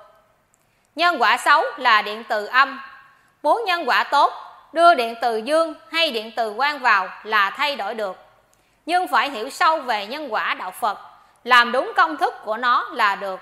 [0.95, 2.81] Nhân quả xấu là điện từ âm.
[3.43, 4.33] Muốn nhân quả tốt,
[4.73, 8.17] đưa điện từ dương hay điện từ quang vào là thay đổi được.
[8.87, 11.14] Nhưng phải hiểu sâu về nhân quả đạo Phật
[11.45, 13.41] làm đúng công thức của nó là được.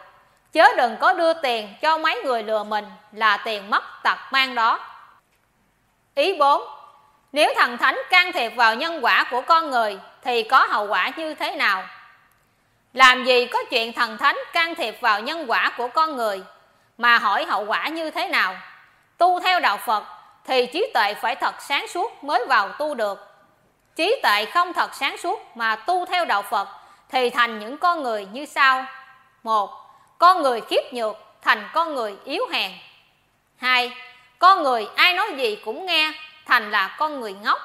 [0.52, 4.54] Chớ đừng có đưa tiền cho mấy người lừa mình là tiền mất tật mang
[4.54, 4.80] đó.
[6.14, 6.62] Ý 4
[7.32, 11.10] nếu thần thánh can thiệp vào nhân quả của con người thì có hậu quả
[11.16, 11.84] như thế nào?
[12.92, 16.42] Làm gì có chuyện thần thánh can thiệp vào nhân quả của con người
[16.98, 18.56] mà hỏi hậu quả như thế nào?
[19.18, 20.04] Tu theo đạo phật
[20.44, 23.26] thì trí tuệ phải thật sáng suốt mới vào tu được.
[23.96, 26.68] Trí tuệ không thật sáng suốt mà tu theo đạo phật
[27.12, 28.86] thì thành những con người như sau
[29.42, 29.70] một
[30.18, 32.72] con người khiếp nhược thành con người yếu hèn
[33.56, 33.92] hai
[34.38, 36.12] con người ai nói gì cũng nghe
[36.46, 37.58] thành là con người ngốc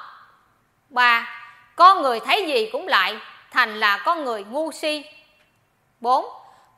[0.88, 1.28] ba
[1.76, 3.16] con người thấy gì cũng lại
[3.50, 5.04] thành là con người ngu si
[6.00, 6.24] bốn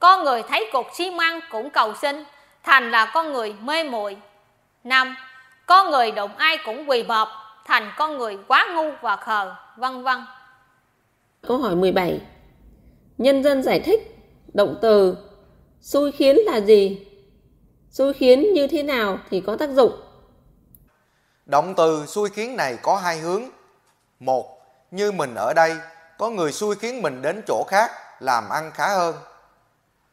[0.01, 2.25] Con người thấy cục xi măng cũng cầu xin,
[2.63, 4.17] thành là con người mê muội.
[4.85, 5.17] năm
[5.67, 7.29] Con người đụng ai cũng quỳ bọp,
[7.65, 10.19] thành con người quá ngu và khờ, vân vân.
[11.43, 12.21] Câu hỏi 17.
[13.21, 14.17] Nhân dân giải thích
[14.53, 15.17] động từ
[15.81, 17.07] xui khiến là gì?
[17.91, 19.93] Xui khiến như thế nào thì có tác dụng?
[21.47, 23.43] Động từ xui khiến này có hai hướng.
[24.21, 24.59] Một,
[24.91, 25.73] như mình ở đây,
[26.19, 29.15] có người xui khiến mình đến chỗ khác làm ăn khá hơn.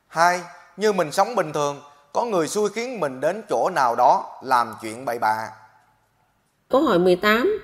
[0.08, 0.42] Hai,
[0.78, 1.82] như mình sống bình thường,
[2.14, 5.50] có người xui khiến mình đến chỗ nào đó làm chuyện bậy bạ.
[6.70, 7.60] Câu hỏi 18.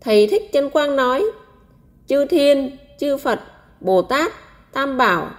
[0.00, 1.24] Thầy Thích Chân Quang nói,
[2.06, 3.40] chư thiên, chư Phật,
[3.84, 4.32] Bồ Tát,
[4.72, 5.30] Tam Bảo,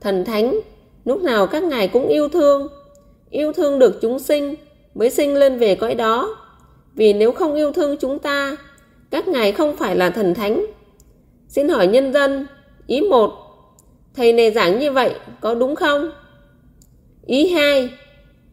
[0.00, 0.60] Thần Thánh,
[1.04, 2.68] lúc nào các ngài cũng yêu thương,
[3.30, 4.54] yêu thương được chúng sinh
[4.94, 6.36] mới sinh lên về cõi đó.
[6.94, 8.56] Vì nếu không yêu thương chúng ta,
[9.10, 10.66] các ngài không phải là thần thánh.
[11.48, 12.46] Xin hỏi nhân dân,
[12.86, 13.32] ý một,
[14.14, 16.10] thầy này giảng như vậy có đúng không?
[17.26, 17.90] Ý hai,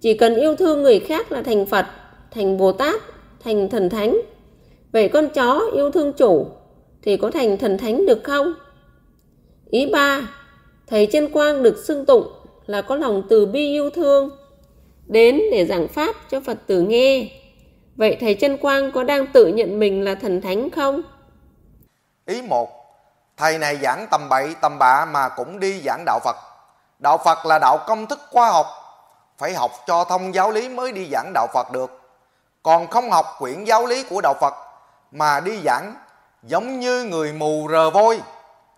[0.01, 1.85] chỉ cần yêu thương người khác là thành Phật,
[2.31, 3.01] thành Bồ Tát,
[3.43, 4.21] thành thần thánh.
[4.91, 6.45] Vậy con chó yêu thương chủ
[7.01, 8.53] thì có thành thần thánh được không?
[9.71, 10.21] Ý ba,
[10.87, 12.27] thầy chân quang được xưng tụng
[12.65, 14.29] là có lòng từ bi yêu thương
[15.05, 17.27] đến để giảng pháp cho Phật tử nghe.
[17.95, 21.01] Vậy thầy chân quang có đang tự nhận mình là thần thánh không?
[22.25, 22.69] Ý một,
[23.37, 26.35] thầy này giảng tầm bậy tầm bạ mà cũng đi giảng đạo Phật.
[26.99, 28.65] Đạo Phật là đạo công thức khoa học,
[29.37, 32.01] phải học cho thông giáo lý mới đi giảng đạo Phật được.
[32.63, 34.53] Còn không học quyển giáo lý của đạo Phật
[35.11, 35.95] mà đi giảng
[36.43, 38.19] giống như người mù rờ vôi,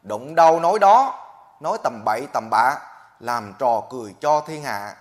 [0.01, 1.27] đụng đầu nói đó,
[1.59, 2.75] nói tầm bậy tầm bạ,
[3.19, 4.95] làm trò cười cho thiên hạ.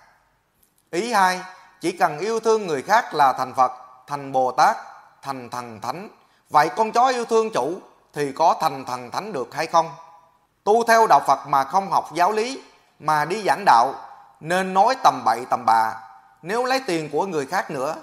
[0.91, 1.41] Ý hai,
[1.81, 3.71] chỉ cần yêu thương người khác là thành Phật,
[4.07, 4.77] thành Bồ Tát,
[5.21, 6.09] thành thần thánh.
[6.49, 7.79] Vậy con chó yêu thương chủ
[8.13, 9.91] thì có thành thần thánh được hay không?
[10.63, 12.63] Tu theo đạo Phật mà không học giáo lý
[12.99, 13.93] mà đi giảng đạo
[14.39, 15.93] nên nói tầm bậy tầm bạ.
[16.41, 17.95] Nếu lấy tiền của người khác nữa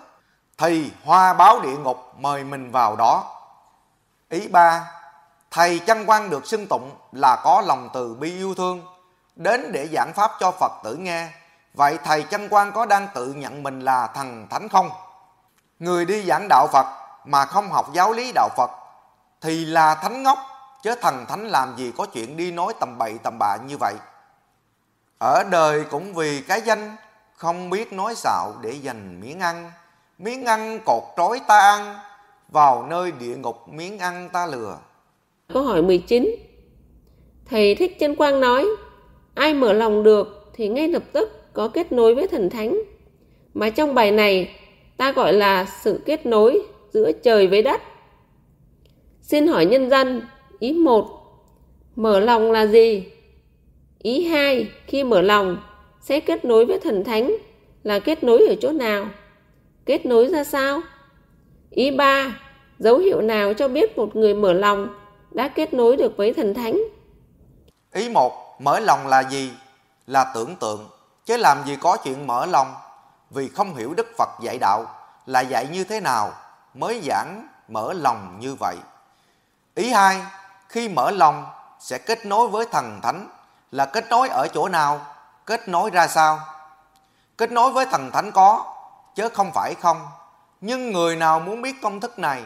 [0.58, 3.24] thì hoa báo địa ngục mời mình vào đó.
[4.28, 4.92] Ý ba,
[5.56, 8.86] thầy chân quan được xưng tụng là có lòng từ bi yêu thương
[9.36, 11.28] đến để giảng pháp cho Phật tử nghe.
[11.74, 14.90] Vậy thầy chân quan có đang tự nhận mình là thần thánh không?
[15.78, 16.86] Người đi giảng đạo Phật
[17.24, 18.70] mà không học giáo lý đạo Phật
[19.40, 20.38] thì là thánh ngốc,
[20.82, 23.94] chứ thần thánh làm gì có chuyện đi nói tầm bậy tầm bạ như vậy.
[25.18, 26.96] Ở đời cũng vì cái danh,
[27.36, 29.72] không biết nói xạo để dành miếng ăn.
[30.18, 31.98] Miếng ăn cột trói ta ăn,
[32.48, 34.76] vào nơi địa ngục miếng ăn ta lừa.
[35.52, 36.34] Câu hỏi 19
[37.44, 38.66] Thầy Thích Chân Quang nói,
[39.34, 42.82] ai mở lòng được thì ngay lập tức có kết nối với thần thánh.
[43.54, 44.50] Mà trong bài này,
[44.96, 47.80] ta gọi là sự kết nối giữa trời với đất.
[49.22, 50.22] Xin hỏi nhân dân,
[50.58, 51.08] ý 1,
[51.96, 53.04] mở lòng là gì?
[54.02, 55.56] Ý 2, khi mở lòng
[56.00, 57.36] sẽ kết nối với thần thánh
[57.82, 59.08] là kết nối ở chỗ nào?
[59.84, 60.80] Kết nối ra sao?
[61.70, 62.40] Ý 3,
[62.78, 64.88] dấu hiệu nào cho biết một người mở lòng
[65.36, 66.78] đã kết nối được với thần thánh?
[67.92, 69.52] Ý một mở lòng là gì?
[70.06, 70.88] Là tưởng tượng,
[71.24, 72.74] chứ làm gì có chuyện mở lòng
[73.30, 74.84] vì không hiểu Đức Phật dạy đạo
[75.26, 76.32] là dạy như thế nào
[76.74, 78.76] mới giảng mở lòng như vậy.
[79.74, 80.22] Ý hai,
[80.68, 81.46] khi mở lòng
[81.80, 83.28] sẽ kết nối với thần thánh
[83.72, 85.00] là kết nối ở chỗ nào,
[85.46, 86.40] kết nối ra sao?
[87.36, 88.74] Kết nối với thần thánh có,
[89.14, 90.06] chứ không phải không.
[90.60, 92.42] Nhưng người nào muốn biết công thức này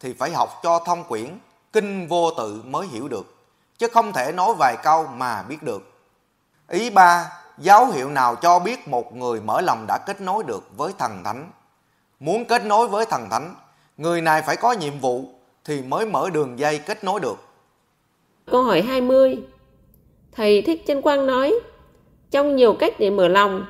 [0.00, 1.38] thì phải học cho thông quyển
[1.80, 3.34] kinh vô tự mới hiểu được,
[3.78, 5.82] chứ không thể nói vài câu mà biết được.
[6.68, 10.64] Ý ba, dấu hiệu nào cho biết một người mở lòng đã kết nối được
[10.76, 11.50] với thần thánh?
[12.20, 13.54] Muốn kết nối với thần thánh,
[13.96, 15.24] người này phải có nhiệm vụ
[15.64, 17.38] thì mới mở đường dây kết nối được.
[18.50, 19.38] Câu hỏi 20
[20.32, 21.54] Thầy Thích Chân Quang nói
[22.30, 23.66] Trong nhiều cách để mở lòng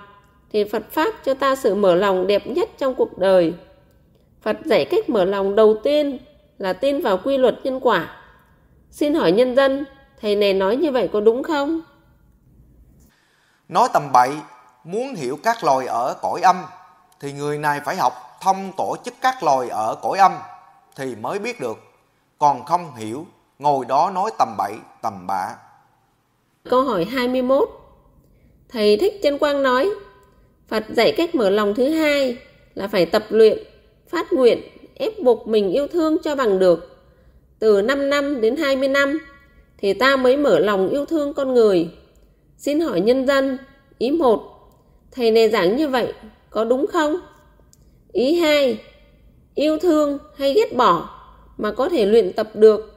[0.53, 3.55] thì Phật Pháp cho ta sự mở lòng đẹp nhất trong cuộc đời.
[4.43, 6.19] Phật dạy cách mở lòng đầu tiên
[6.59, 8.17] là tin vào quy luật nhân quả.
[8.91, 9.85] Xin hỏi nhân dân,
[10.21, 11.81] thầy này nói như vậy có đúng không?
[13.69, 14.31] Nói tầm bậy,
[14.85, 16.57] muốn hiểu các loài ở cõi âm
[17.21, 20.33] thì người này phải học thông tổ chức các loài ở cõi âm
[20.97, 21.79] thì mới biết được.
[22.39, 23.27] Còn không hiểu,
[23.59, 25.55] ngồi đó nói tầm bậy, tầm bạ.
[26.71, 27.69] Câu hỏi 21
[28.69, 29.91] Thầy Thích Chân Quang nói
[30.69, 32.37] Phật dạy cách mở lòng thứ hai
[32.75, 33.59] là phải tập luyện,
[34.09, 34.63] phát nguyện,
[34.99, 36.97] ép buộc mình yêu thương cho bằng được.
[37.59, 39.19] Từ 5 năm đến 20 năm
[39.79, 41.91] thì ta mới mở lòng yêu thương con người.
[42.57, 43.59] Xin hỏi nhân dân,
[43.99, 44.43] ý một,
[45.11, 46.13] thầy này giảng như vậy
[46.51, 47.17] có đúng không?
[48.13, 48.81] Ý hai,
[49.55, 51.21] yêu thương hay ghét bỏ
[51.59, 52.95] mà có thể luyện tập được.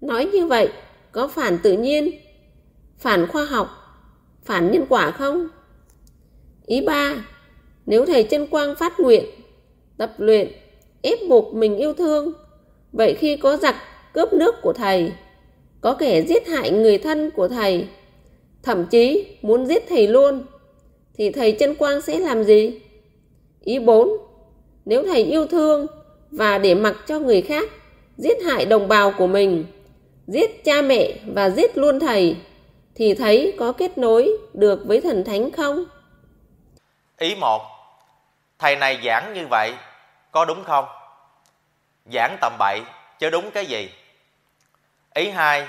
[0.00, 0.68] Nói như vậy
[1.12, 2.10] có phản tự nhiên,
[2.98, 3.68] phản khoa học,
[4.44, 5.48] phản nhân quả không?
[6.66, 7.14] Ý ba,
[7.86, 9.24] nếu thầy chân quang phát nguyện,
[9.96, 10.48] tập luyện,
[11.06, 12.32] ép buộc mình yêu thương,
[12.92, 13.76] vậy khi có giặc
[14.12, 15.12] cướp nước của thầy,
[15.80, 17.86] có kẻ giết hại người thân của thầy,
[18.62, 20.42] thậm chí muốn giết thầy luôn,
[21.14, 22.80] thì thầy chân quang sẽ làm gì?
[23.64, 24.08] Ý 4.
[24.84, 25.86] Nếu thầy yêu thương
[26.30, 27.68] và để mặc cho người khác
[28.16, 29.64] giết hại đồng bào của mình,
[30.26, 32.36] giết cha mẹ và giết luôn thầy,
[32.94, 35.84] thì thấy có kết nối được với thần thánh không?
[37.18, 37.62] Ý 1.
[38.58, 39.72] Thầy này giảng như vậy,
[40.36, 40.88] có đúng không?
[42.12, 42.82] Giảng tầm bậy,
[43.18, 43.94] chứ đúng cái gì?
[45.14, 45.68] Ý hai,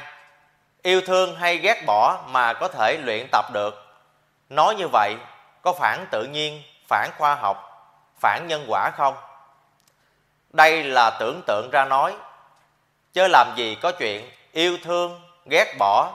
[0.82, 3.86] Yêu thương hay ghét bỏ mà có thể luyện tập được.
[4.49, 5.15] Nói như vậy,
[5.61, 7.57] có phản tự nhiên, phản khoa học,
[8.20, 9.15] phản nhân quả không?
[10.53, 12.15] Đây là tưởng tượng ra nói,
[13.13, 16.11] chứ làm gì có chuyện yêu thương, ghét bỏ,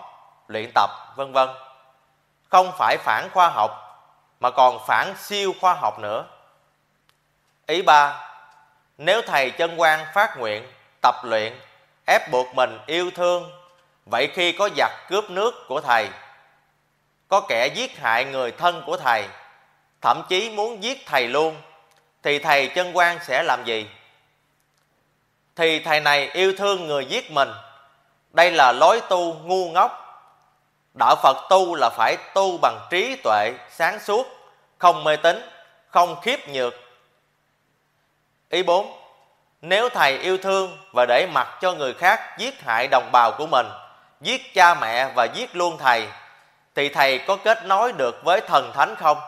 [0.48, 1.48] luyện tập, vân vân.
[2.48, 3.70] Không phải phản khoa học,
[4.40, 6.24] mà còn phản siêu khoa học nữa.
[7.66, 8.31] Ý ba,
[9.04, 10.66] nếu thầy chân quan phát nguyện,
[11.02, 11.52] tập luyện,
[12.06, 13.50] ép buộc mình yêu thương,
[14.06, 16.08] vậy khi có giặc cướp nước của thầy,
[17.28, 19.24] có kẻ giết hại người thân của thầy,
[20.00, 21.56] thậm chí muốn giết thầy luôn,
[22.22, 23.86] thì thầy chân quan sẽ làm gì?
[25.56, 27.48] Thì thầy này yêu thương người giết mình,
[28.30, 29.98] đây là lối tu ngu ngốc.
[30.98, 34.26] Đạo Phật tu là phải tu bằng trí tuệ, sáng suốt,
[34.78, 35.50] không mê tín,
[35.88, 36.74] không khiếp nhược.
[38.52, 38.86] Ý 4.
[39.62, 43.46] Nếu thầy yêu thương và để mặc cho người khác giết hại đồng bào của
[43.46, 43.66] mình,
[44.20, 46.08] giết cha mẹ và giết luôn thầy,
[46.74, 49.18] thì thầy có kết nối được với thần thánh không?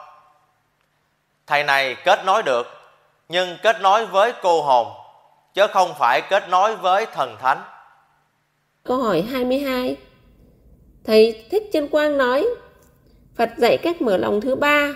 [1.47, 2.67] Thầy này kết nối được,
[3.29, 4.87] nhưng kết nối với cô hồn,
[5.55, 7.63] chứ không phải kết nối với thần thánh.
[8.85, 9.97] Câu hỏi 22
[11.05, 12.47] Thầy Thích Chân Quang nói
[13.37, 14.89] Phật dạy cách mở lòng thứ ba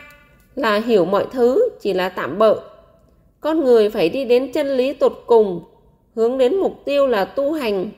[0.55, 2.57] là hiểu mọi thứ chỉ là tạm bợ.
[3.41, 5.64] Con người phải đi đến chân lý tột cùng,
[6.14, 7.91] hướng đến mục tiêu là tu hành,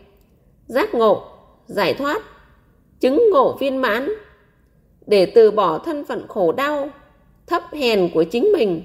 [0.66, 1.24] giác ngộ,
[1.66, 2.22] giải thoát,
[3.00, 4.08] chứng ngộ viên mãn,
[5.06, 6.88] để từ bỏ thân phận khổ đau,
[7.46, 8.82] thấp hèn của chính mình.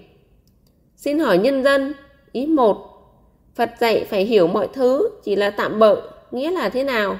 [0.95, 1.93] Xin hỏi nhân dân,
[2.31, 2.95] ý một
[3.55, 6.01] Phật dạy phải hiểu mọi thứ chỉ là tạm bợ,
[6.31, 7.19] nghĩa là thế nào?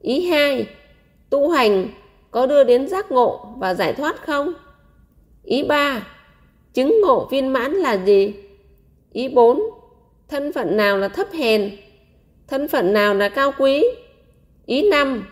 [0.00, 0.66] Ý hai
[1.30, 1.88] Tu hành
[2.30, 4.52] có đưa đến giác ngộ và giải thoát không?
[5.44, 6.06] Ý ba
[6.74, 8.34] Chứng ngộ viên mãn là gì?
[9.16, 9.60] Ý bốn,
[10.28, 11.76] Thân phận nào là thấp hèn?
[12.48, 13.84] Thân phận nào là cao quý?
[14.66, 15.26] Ý năm,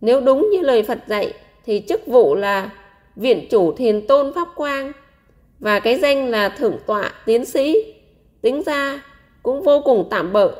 [0.00, 1.32] Nếu đúng như lời Phật dạy
[1.64, 2.70] thì chức vụ là
[3.16, 4.92] viện chủ thiền tôn pháp quang
[5.58, 7.94] và cái danh là thượng tọa tiến sĩ
[8.42, 9.02] tính ra
[9.42, 10.52] cũng vô cùng tạm bợ,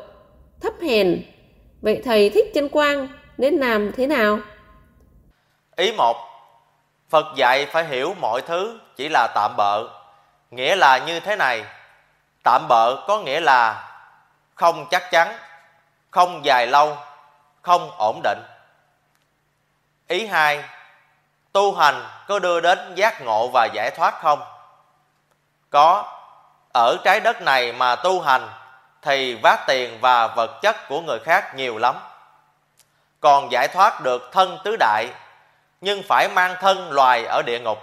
[0.61, 1.21] thấp hèn
[1.81, 4.39] vậy thầy thích chân quang nên làm thế nào
[5.75, 6.15] ý một,
[7.09, 9.87] phật dạy phải hiểu mọi thứ chỉ là tạm bợ,
[10.51, 11.63] nghĩa là như thế này
[12.43, 13.89] tạm bợ có nghĩa là
[14.55, 15.37] không chắc chắn,
[16.11, 16.97] không dài lâu,
[17.61, 18.43] không ổn định.
[20.07, 20.63] Ý hai,
[21.51, 24.41] tu hành có đưa đến giác ngộ và giải thoát không?
[25.69, 26.19] Có.
[26.73, 28.49] Ở trái đất này mà tu hành
[29.01, 31.95] thì vác tiền và vật chất của người khác nhiều lắm.
[33.19, 35.07] Còn giải thoát được thân tứ đại,
[35.81, 37.79] nhưng phải mang thân loài ở địa ngục.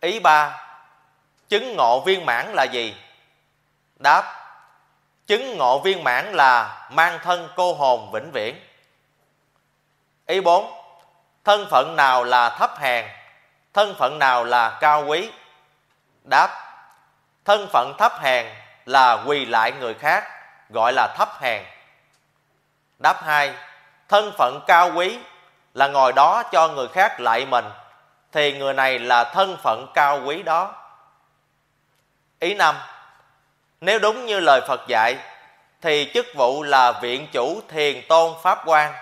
[0.00, 0.63] Ý ba
[1.54, 2.96] chứng ngộ viên mãn là gì?
[3.96, 4.22] Đáp,
[5.26, 8.60] chứng ngộ viên mãn là mang thân cô hồn vĩnh viễn.
[10.26, 10.72] Ý bốn,
[11.44, 13.06] thân phận nào là thấp hèn,
[13.72, 15.30] thân phận nào là cao quý?
[16.30, 16.48] Đáp,
[17.44, 18.46] thân phận thấp hèn
[18.86, 20.24] là quỳ lại người khác,
[20.70, 21.62] gọi là thấp hèn.
[22.98, 23.54] Đáp hai,
[24.08, 25.18] thân phận cao quý
[25.74, 27.66] là ngồi đó cho người khác lại mình,
[28.32, 30.83] thì người này là thân phận cao quý đó
[32.44, 32.76] ý năm,
[33.80, 35.16] nếu đúng như lời phật dạy,
[35.82, 38.92] thì chức vụ là viện chủ thiền tôn pháp quan,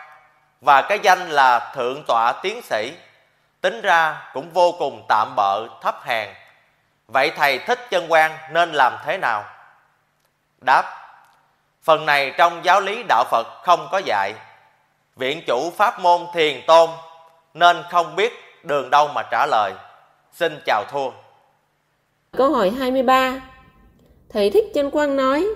[0.60, 2.92] và cái danh là thượng tọa tiến sĩ,
[3.60, 6.28] tính ra cũng vô cùng tạm bợ, thấp hèn.
[7.08, 9.44] Vậy thầy thích chân quan nên làm thế nào?
[10.66, 10.84] Đáp,
[11.82, 14.34] phần này trong giáo lý đạo phật không có dạy.
[15.16, 16.90] Viện chủ pháp môn thiền tôn
[17.54, 18.32] nên không biết,
[18.62, 19.72] đường đâu mà trả lời.
[20.32, 21.10] Xin chào thua
[22.36, 23.50] câu hỏi 23
[24.28, 25.46] thầy thích chân quang nói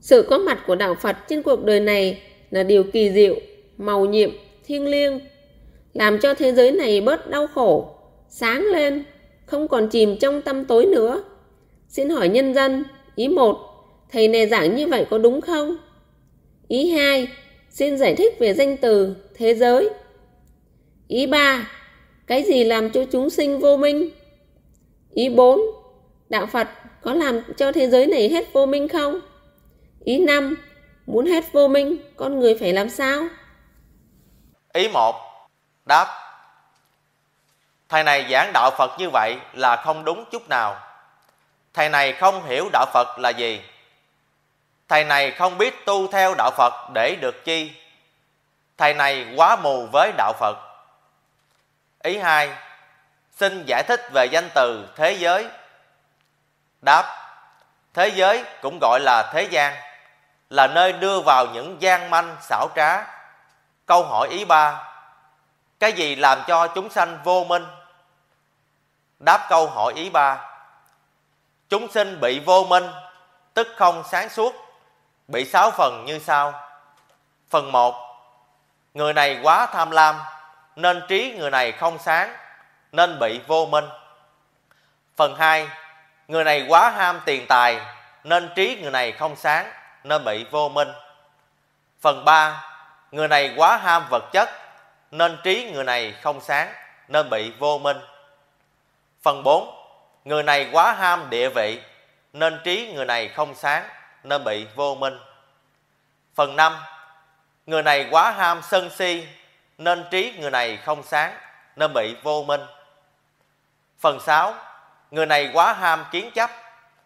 [0.00, 3.34] sự có mặt của đạo phật trên cuộc đời này là điều kỳ diệu,
[3.78, 4.30] màu nhiệm,
[4.66, 5.20] thiêng liêng,
[5.92, 7.94] làm cho thế giới này bớt đau khổ,
[8.28, 9.04] sáng lên,
[9.46, 11.24] không còn chìm trong tâm tối nữa.
[11.88, 12.84] Xin hỏi nhân dân,
[13.14, 13.58] ý một,
[14.12, 15.76] thầy này giảng như vậy có đúng không?
[16.68, 17.28] Ý hai,
[17.70, 19.88] xin giải thích về danh từ thế giới.
[21.08, 21.70] Ý 3.
[22.26, 24.10] Cái gì làm cho chúng sinh vô minh?
[25.14, 25.60] Ý 4.
[26.28, 26.68] Đạo Phật
[27.02, 29.20] có làm cho thế giới này hết vô minh không?
[30.04, 30.56] Ý 5.
[31.06, 33.22] Muốn hết vô minh, con người phải làm sao?
[34.72, 35.16] Ý 1.
[35.86, 36.06] Đáp.
[37.88, 40.76] Thầy này giảng đạo Phật như vậy là không đúng chút nào.
[41.74, 43.60] Thầy này không hiểu đạo Phật là gì.
[44.88, 47.72] Thầy này không biết tu theo đạo Phật để được chi.
[48.76, 50.56] Thầy này quá mù với đạo Phật.
[52.02, 52.50] Ý 2.
[53.40, 55.48] Xin giải thích về danh từ thế giới.
[56.84, 57.04] Đáp.
[57.94, 59.74] Thế giới cũng gọi là thế gian,
[60.50, 63.06] là nơi đưa vào những gian manh xảo trá.
[63.86, 64.92] Câu hỏi ý ba
[65.78, 67.66] Cái gì làm cho chúng sanh vô minh?
[69.18, 70.50] Đáp câu hỏi ý ba
[71.68, 72.90] Chúng sinh bị vô minh,
[73.54, 74.54] tức không sáng suốt,
[75.28, 76.52] bị sáu phần như sau.
[77.50, 77.94] Phần một,
[78.94, 80.20] Người này quá tham lam,
[80.76, 82.36] nên trí người này không sáng,
[82.92, 83.84] nên bị vô minh.
[85.16, 85.68] Phần 2
[86.28, 87.80] Người này quá ham tiền tài,
[88.24, 89.72] Nên trí người này không sáng,
[90.04, 90.88] Nên bị vô minh.
[92.00, 92.64] Phần 3
[93.10, 94.50] Người này quá ham vật chất,
[95.10, 96.72] Nên trí người này không sáng,
[97.08, 97.96] Nên bị vô minh.
[99.22, 99.74] Phần 4
[100.24, 101.80] Người này quá ham địa vị,
[102.32, 103.88] Nên trí người này không sáng,
[104.24, 105.18] Nên bị vô minh.
[106.34, 106.76] Phần 5
[107.66, 109.26] Người này quá ham sân si,
[109.78, 111.32] Nên trí người này không sáng,
[111.76, 112.60] Nên bị vô minh.
[114.00, 114.54] Phần 6
[115.10, 116.50] Người này quá ham kiến chấp,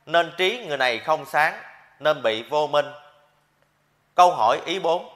[0.07, 1.62] Nên trí người này không sáng,
[2.01, 2.86] Nên bị vô minh.
[4.14, 5.09] Câu hỏi ý 4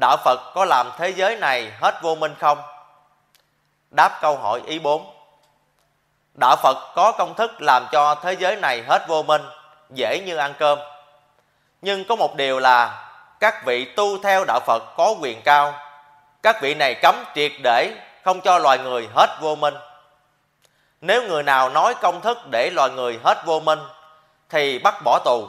[0.00, 2.58] Đạo Phật có làm thế giới này hết vô minh không?
[3.90, 5.06] Đáp câu hỏi ý 4
[6.40, 9.42] Đạo Phật có công thức làm cho thế giới này hết vô minh,
[9.90, 10.78] Dễ như ăn cơm.
[11.82, 13.08] Nhưng có một điều là,
[13.40, 15.74] Các vị tu theo đạo Phật có quyền cao,
[16.42, 17.92] Các vị này cấm triệt để,
[18.24, 19.74] Không cho loài người hết vô minh
[21.00, 23.78] nếu người nào nói công thức để loài người hết vô minh,
[24.50, 25.46] Thì bắt bỏ tù.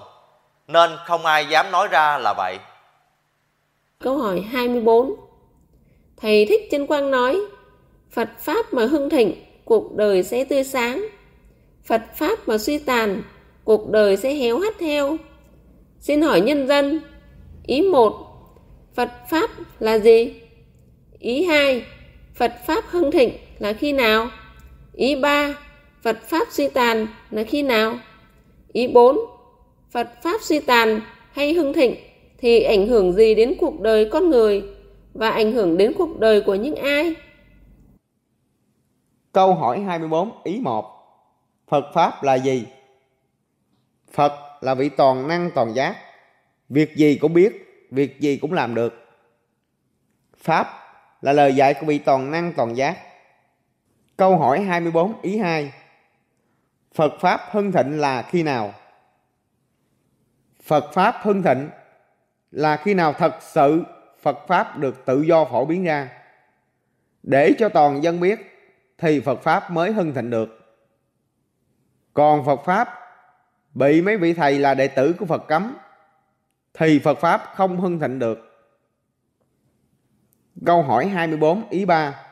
[0.68, 2.58] Nên không ai dám nói ra là vậy.
[4.00, 5.16] Câu hỏi 24
[6.18, 7.40] Thầy Thích Chân Quang nói,
[8.12, 11.08] Phật Pháp mà hưng thịnh, Cuộc đời sẽ tươi sáng.
[11.86, 13.22] Phật Pháp mà suy tàn,
[13.64, 15.18] Cuộc đời sẽ héo hắt theo.
[16.00, 17.00] Xin hỏi nhân dân,
[17.68, 18.14] Ý 1
[18.96, 20.42] Phật Pháp là gì?
[21.20, 21.86] Ý 2
[22.36, 24.30] Phật Pháp hưng thịnh là khi nào?
[24.98, 25.56] Ý 3.
[26.02, 27.98] Phật Pháp suy tàn là khi nào?
[28.74, 29.18] Ý 4.
[29.92, 31.96] Phật Pháp suy tàn hay hưng thịnh
[32.38, 34.64] thì ảnh hưởng gì đến cuộc đời con người
[35.14, 37.16] và ảnh hưởng đến cuộc đời của những ai?
[39.32, 40.86] Câu hỏi 24 ý 1
[41.68, 42.66] Phật Pháp là gì?
[44.12, 45.96] Phật là vị toàn năng toàn giác
[46.70, 48.94] Việc gì cũng biết, việc gì cũng làm được
[50.38, 50.68] Pháp
[51.22, 53.07] là lời dạy của vị toàn năng toàn giác
[54.18, 55.74] Câu hỏi 24 ý 2
[56.94, 58.74] Phật Pháp hưng thịnh là khi nào?
[60.64, 61.70] Phật Pháp hưng thịnh
[62.52, 63.84] là khi nào thật sự
[64.22, 66.10] Phật Pháp được tự do phổ biến ra.
[67.24, 68.40] Để cho toàn dân biết
[68.98, 70.50] thì Phật Pháp mới hưng thịnh được.
[72.14, 72.90] Còn Phật Pháp
[73.74, 75.78] bị mấy vị thầy là đệ tử của Phật cấm
[76.74, 78.40] thì Phật Pháp không hưng thịnh được.
[80.66, 82.27] Câu hỏi 24 ý 3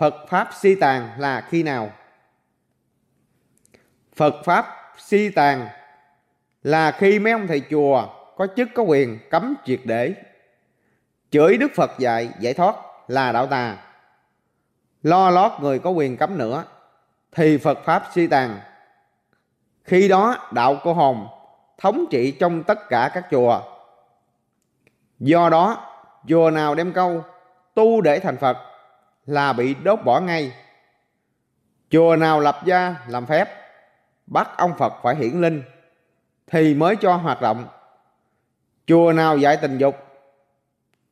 [0.00, 1.90] Phật Pháp si tàn là khi nào?
[4.16, 4.66] Phật Pháp
[4.98, 5.68] si tàn
[6.62, 10.14] là khi mấy ông thầy chùa có chức có quyền cấm triệt để.
[11.30, 12.74] Chửi Đức Phật dạy giải thoát
[13.08, 13.76] là đạo tà.
[15.02, 16.64] Lo lót người có quyền cấm nữa
[17.32, 18.58] thì Phật Pháp si tàn.
[19.84, 21.28] Khi đó đạo cô hồn
[21.78, 23.62] thống trị trong tất cả các chùa.
[25.18, 25.86] Do đó,
[26.28, 27.24] chùa nào đem câu
[27.74, 28.69] tu để thành Phật
[29.30, 30.52] là bị đốt bỏ ngay.
[31.90, 33.48] Chùa nào lập gia làm phép,
[34.26, 35.62] bắt ông Phật phải hiển linh,
[36.46, 37.66] thì mới cho hoạt động.
[38.86, 39.94] Chùa nào dạy tình dục,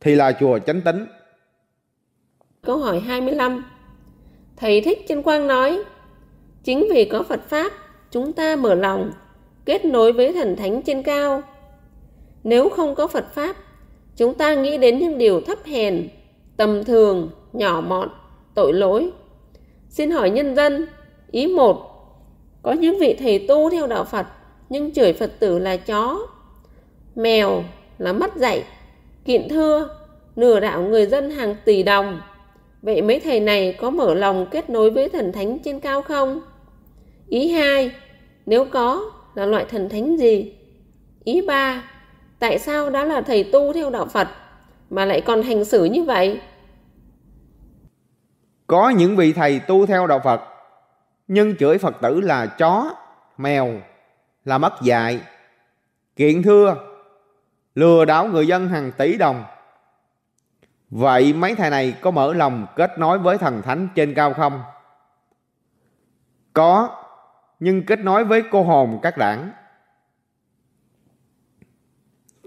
[0.00, 1.06] thì là chùa chánh tính.
[2.62, 3.64] Câu hỏi 25
[4.56, 5.82] Thầy Thích Chân Quang nói,
[6.64, 7.72] chính vì có Phật Pháp,
[8.10, 9.12] chúng ta mở lòng,
[9.64, 11.42] kết nối với thần thánh trên cao.
[12.44, 13.56] Nếu không có Phật Pháp,
[14.16, 16.08] chúng ta nghĩ đến những điều thấp hèn,
[16.56, 18.08] tầm thường, nhỏ mọn,
[18.54, 19.10] tội lỗi.
[19.88, 20.86] Xin hỏi nhân dân,
[21.30, 21.84] ý một,
[22.62, 24.26] có những vị thầy tu theo đạo Phật
[24.68, 26.26] nhưng chửi Phật tử là chó,
[27.14, 27.62] mèo
[27.98, 28.64] là mất dạy,
[29.24, 29.88] kiện thưa,
[30.36, 32.20] nửa đạo người dân hàng tỷ đồng.
[32.82, 36.40] Vậy mấy thầy này có mở lòng kết nối với thần thánh trên cao không?
[37.28, 37.90] Ý hai,
[38.46, 40.52] nếu có, là loại thần thánh gì?
[41.24, 41.90] Ý ba,
[42.38, 44.28] tại sao đã là thầy tu theo đạo Phật
[44.90, 46.40] mà lại còn hành xử như vậy?
[48.68, 50.40] Có những vị thầy tu theo đạo Phật,
[51.28, 52.94] nhưng chửi Phật tử là chó,
[53.36, 53.80] mèo,
[54.44, 55.20] là mất dạy,
[56.16, 56.76] kiện thưa,
[57.74, 59.44] lừa đảo người dân hàng tỷ đồng.
[60.90, 64.62] Vậy mấy thầy này có mở lòng kết nối với thần thánh trên cao không?
[66.52, 67.04] Có,
[67.60, 69.52] nhưng kết nối với cô hồn các đảng.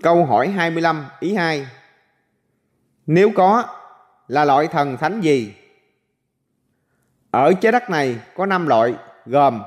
[0.04, 1.68] Câu hỏi 25 ý 2
[3.06, 3.64] Nếu có,
[4.28, 5.54] là loại thần thánh gì?
[7.32, 9.64] Ở trái đất này có 5 loại gồm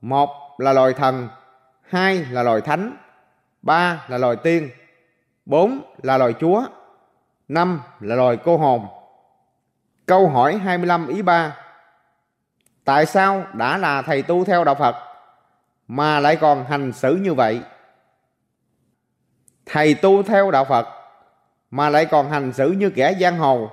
[0.00, 1.28] một là loài thần,
[1.82, 2.96] hai là loài thánh,
[3.62, 4.70] ba là loài tiên,
[5.46, 6.62] bốn là loài chúa,
[7.48, 8.86] năm là loài cô hồn.
[10.06, 11.56] Câu hỏi 25 ý 3
[12.84, 14.96] Tại sao đã là thầy tu theo đạo Phật
[15.88, 17.60] mà lại còn hành xử như vậy?
[19.66, 20.88] Thầy tu theo đạo Phật
[21.70, 23.70] mà lại còn hành xử như kẻ giang hồ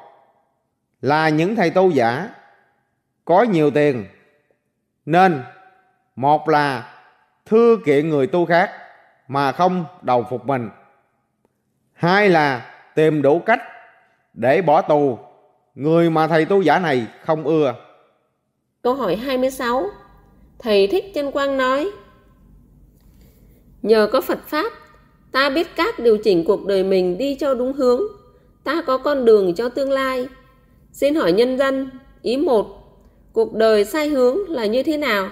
[1.02, 2.30] là những thầy tu giả
[3.26, 4.06] có nhiều tiền,
[5.06, 5.42] nên
[6.16, 6.94] một là
[7.46, 8.72] thưa kiện người tu khác
[9.28, 10.70] mà không đầu phục mình.
[11.94, 13.62] Hai là tìm đủ cách
[14.34, 15.20] để bỏ tù
[15.76, 17.76] người mà thầy tu giả này không ưa.
[18.82, 19.86] Câu hỏi 26
[20.60, 21.92] Thầy Thích Chân Quang nói,
[23.82, 24.74] Nhờ có Phật Pháp,
[25.34, 28.02] Ta biết cách điều chỉnh cuộc đời mình đi cho đúng hướng.
[28.64, 30.28] Ta có con đường cho tương lai.
[30.92, 31.90] Xin hỏi nhân dân,
[32.22, 32.83] Ý một
[33.34, 35.30] Cuộc đời sai hướng là như thế nào?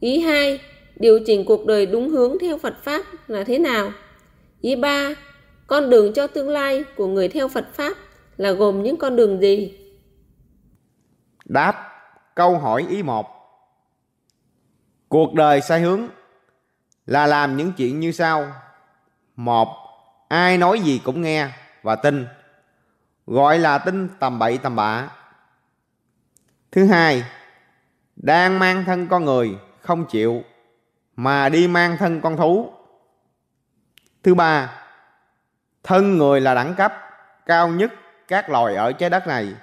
[0.00, 0.60] Ý 2
[0.96, 3.92] Điều chỉnh cuộc đời đúng hướng theo Phật Pháp là thế nào?
[4.60, 5.14] Ý 3
[5.66, 7.96] Con đường cho tương lai của người theo Phật Pháp
[8.36, 9.78] là gồm những con đường gì?
[11.44, 11.88] Đáp
[12.34, 13.26] câu hỏi ý một
[15.08, 16.08] Cuộc đời sai hướng
[17.06, 18.52] là làm những chuyện như sau.
[19.36, 19.68] Một,
[20.28, 21.48] ai nói gì cũng nghe
[21.82, 22.26] và tin,
[23.26, 25.08] gọi là tin tầm bậy tầm bạ.
[26.72, 27.24] Thứ hai,
[28.16, 30.42] đang mang thân con người không chịu
[31.16, 32.72] mà đi mang thân con thú.
[34.22, 34.82] Thứ ba,
[35.82, 36.94] thân người là đẳng cấp
[37.46, 37.92] cao nhất
[38.28, 39.54] các loài ở trái đất này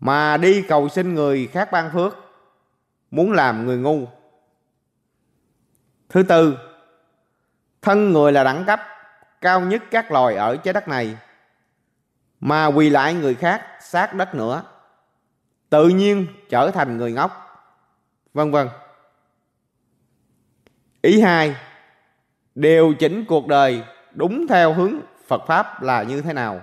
[0.00, 2.16] mà đi cầu xin người khác ban phước
[3.10, 4.06] muốn làm người ngu
[6.08, 6.58] thứ tư
[7.82, 8.80] thân người là đẳng cấp
[9.40, 11.16] cao nhất các loài ở trái đất này
[12.40, 14.62] mà quỳ lại người khác sát đất nữa
[15.72, 17.32] tự nhiên trở thành người ngốc
[18.34, 18.68] vân vân
[21.02, 21.56] ý hai
[22.54, 26.60] điều chỉnh cuộc đời đúng theo hướng phật pháp là như thế nào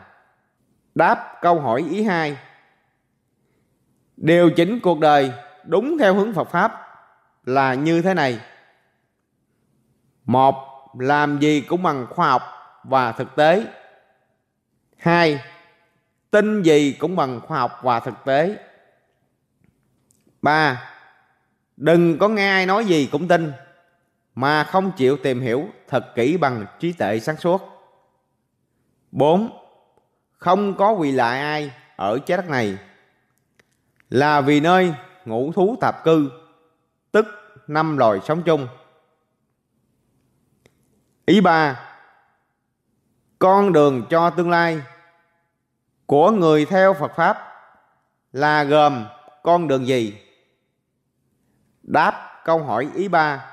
[0.95, 2.37] đáp câu hỏi ý hai
[4.17, 5.31] điều chỉnh cuộc đời
[5.63, 6.71] đúng theo hướng Phật pháp
[7.45, 8.39] là như thế này.
[10.25, 10.55] Một,
[10.99, 12.41] làm gì cũng bằng khoa học
[12.83, 13.65] và thực tế.
[14.97, 15.41] Hai,
[16.31, 18.57] tin gì cũng bằng khoa học và thực tế.
[20.41, 20.91] Ba,
[21.77, 23.51] đừng có nghe ai nói gì cũng tin
[24.35, 27.61] mà không chịu tìm hiểu thật kỹ bằng trí tuệ sáng suốt.
[29.11, 29.49] Bốn,
[30.37, 32.77] không có quỳ lại ai ở trái đất này
[34.09, 34.93] là vì nơi
[35.25, 36.31] ngũ thú tạp cư,
[37.11, 37.25] tức
[37.67, 38.67] năm loài sống chung.
[41.25, 41.79] Ý ba,
[43.39, 44.81] con đường cho tương lai
[46.05, 47.37] của người theo Phật Pháp
[48.33, 49.05] là gồm
[49.43, 50.21] con đường gì?
[51.89, 53.45] Đáp câu hỏi ý ba.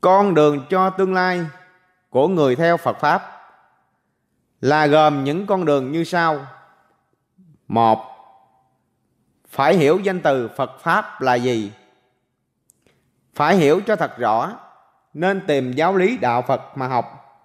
[0.00, 1.46] Con đường cho tương lai
[2.10, 3.22] của người theo Phật Pháp
[4.60, 6.46] là gồm những con đường như sau.
[7.68, 7.98] Một,
[9.48, 11.72] phải hiểu danh từ Phật Pháp là gì.
[13.34, 14.52] Phải hiểu cho thật rõ,
[15.14, 17.36] nên tìm giáo lý đạo Phật mà học,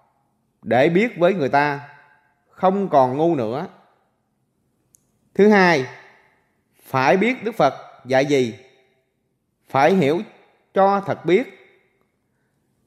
[0.62, 1.88] để biết với người ta,
[2.50, 3.66] không còn ngu nữa.
[5.34, 5.86] Thứ hai,
[6.82, 7.74] phải biết Đức Phật
[8.04, 8.58] dạy gì,
[9.68, 10.20] phải hiểu
[10.74, 11.54] cho thật biết,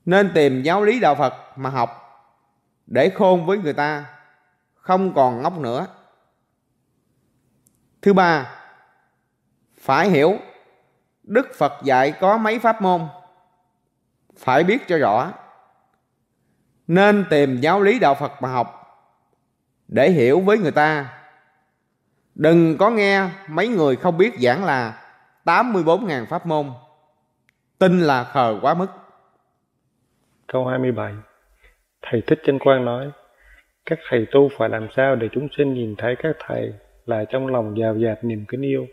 [0.06, 1.98] nên tìm giáo lý đạo Phật mà học,
[2.88, 4.06] để khôn với người ta,
[4.76, 5.88] không còn ngốc nữa.
[8.02, 8.56] Thứ ba,
[9.78, 10.38] phải hiểu
[11.24, 13.08] Đức Phật dạy có mấy pháp môn
[14.38, 15.34] Phải biết cho rõ.
[16.88, 18.78] Nên tìm giáo lý đạo Phật mà học
[19.88, 21.14] Để hiểu với người ta.
[22.36, 25.01] Đừng có nghe mấy người không biết giảng là
[25.46, 26.66] 84.000 pháp môn
[27.80, 28.88] Tin là khờ quá mức
[30.48, 31.14] Câu 27
[32.02, 33.12] Thầy Thích Chân Quang nói
[33.86, 36.74] Các thầy tu phải làm sao để chúng sinh nhìn thấy các thầy
[37.06, 38.88] là trong lòng giàu dạt niềm kính yêu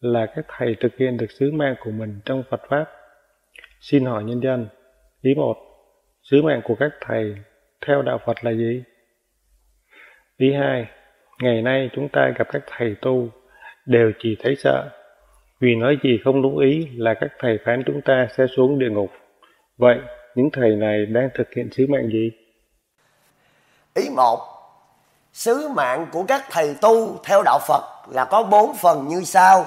[0.00, 2.84] là các thầy thực hiện được sứ mạng của mình trong Phật Pháp.
[3.80, 4.68] Xin hỏi nhân dân,
[5.22, 5.56] ý một,
[6.22, 7.34] sứ mạng của các thầy
[7.86, 8.82] theo đạo Phật là gì?
[10.36, 10.86] Ý hai,
[11.42, 13.28] ngày nay chúng ta gặp các thầy tu
[13.86, 14.88] đều chỉ thấy sợ.
[15.60, 18.90] Vì nói gì không đúng ý là các thầy phán chúng ta sẽ xuống địa
[18.90, 19.10] ngục.
[19.78, 19.98] Vậy,
[20.34, 22.30] những thầy này đang thực hiện sứ mạng gì?
[23.94, 24.40] Ý một,
[25.32, 29.66] sứ mạng của các thầy tu theo đạo Phật là có bốn phần như sau.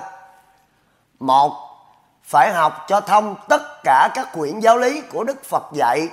[1.19, 1.51] Một,
[2.23, 6.07] phải học cho thông tất cả các quyển giáo lý của Đức Phật dạy.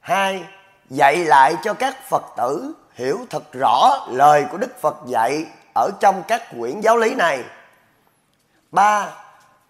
[0.00, 0.42] Hai,
[0.90, 5.44] dạy lại cho các Phật tử hiểu thật rõ lời của Đức Phật dạy
[5.74, 7.44] ở trong các quyển giáo lý này.
[8.70, 9.08] Ba,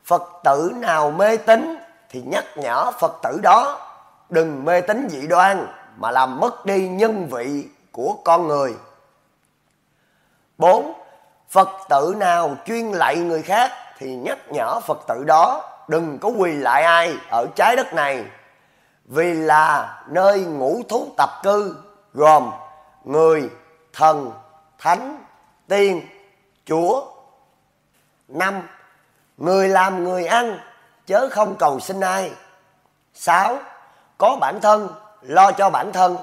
[0.05, 1.79] Phật tử nào mê tín
[2.09, 3.89] thì nhắc nhở Phật tử đó
[4.29, 8.75] đừng mê tín dị đoan mà làm mất đi nhân vị của con người.
[10.59, 10.93] bốn
[11.51, 16.29] Phật tử nào chuyên lạy người khác thì nhắc nhở Phật tử đó đừng có
[16.29, 18.25] quỳ lại ai ở trái đất này
[19.05, 21.77] vì là nơi ngũ thú tập cư
[22.15, 22.51] gồm
[23.05, 23.51] người,
[23.93, 24.33] thần,
[24.79, 25.25] thánh,
[25.69, 26.03] tiên,
[26.67, 27.05] chúa.
[28.29, 28.63] năm
[29.39, 30.59] Người làm người ăn
[31.07, 32.33] chớ không cầu xin ai.
[33.15, 33.59] sáu
[34.19, 34.89] Có bản thân
[35.23, 36.17] lo cho bản thân,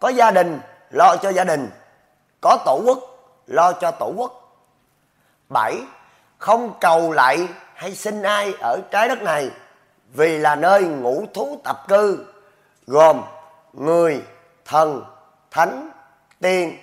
[0.00, 1.70] có gia đình lo cho gia đình,
[2.40, 2.98] có tổ quốc
[3.46, 4.32] lo cho tổ quốc.
[5.48, 5.82] bảy
[6.38, 9.50] Không cầu lại hay xin ai ở trái đất này
[10.14, 12.26] vì là nơi ngũ thú tập cư
[12.86, 13.22] gồm
[13.72, 14.22] người,
[14.64, 15.04] thần,
[15.50, 15.90] thánh,
[16.40, 16.76] tiên,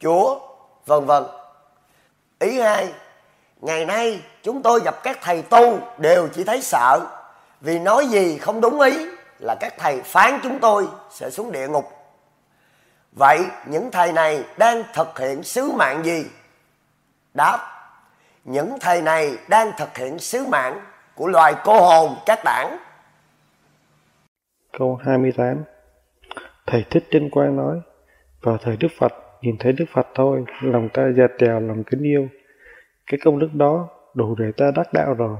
[0.00, 0.38] chúa,
[0.86, 1.24] vân vân.
[2.38, 2.92] Ý hai,
[3.60, 7.00] ngày nay chúng tôi gặp các thầy tu đều chỉ thấy sợ
[7.60, 9.06] vì nói gì không đúng ý
[9.38, 11.84] là các thầy phán chúng tôi sẽ xuống địa ngục.
[13.12, 16.24] Vậy những thầy này đang thực hiện sứ mạng gì?
[17.34, 17.58] Đáp,
[18.44, 20.80] những thầy này đang thực hiện sứ mạng
[21.14, 22.78] của loài cô hồn các đảng.
[24.78, 25.64] Câu 28
[26.66, 27.80] Thầy Thích Trinh Quang nói,
[28.42, 32.02] vào thời Đức Phật, nhìn thấy Đức Phật thôi, lòng ta già trèo lòng kính
[32.02, 32.28] yêu.
[33.06, 35.36] Cái công đức đó đủ để ta đắc đạo rồi.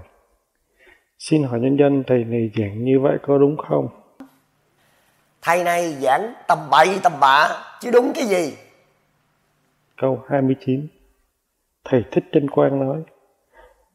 [1.18, 3.88] Xin hỏi nhân dân thầy này giảng như vậy có đúng không?
[5.42, 7.48] Thầy này giảng tầm bậy tầm bạ,
[7.80, 8.54] chứ đúng cái gì?
[9.96, 10.86] Câu 29
[11.84, 13.02] Thầy Thích Trinh Quang nói,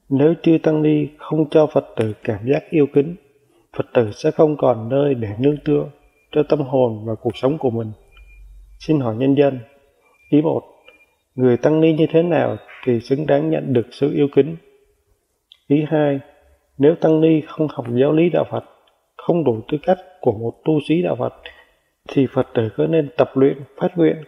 [0.09, 3.15] nếu chư Tăng Ni không cho Phật tử cảm giác yêu kính,
[3.77, 5.85] Phật tử sẽ không còn nơi để nương tựa
[6.31, 7.91] cho tâm hồn và cuộc sống của mình.
[8.79, 9.59] Xin hỏi nhân dân,
[10.29, 10.61] ý một,
[11.35, 14.57] người tăng ni như thế nào thì xứng đáng nhận được sự yêu kính?
[15.67, 16.19] Ý hai,
[16.77, 18.63] nếu tăng ni không học giáo lý đạo Phật,
[19.17, 21.33] không đủ tư cách của một tu sĩ đạo Phật,
[22.07, 24.23] thì Phật tử có nên tập luyện, phát nguyện,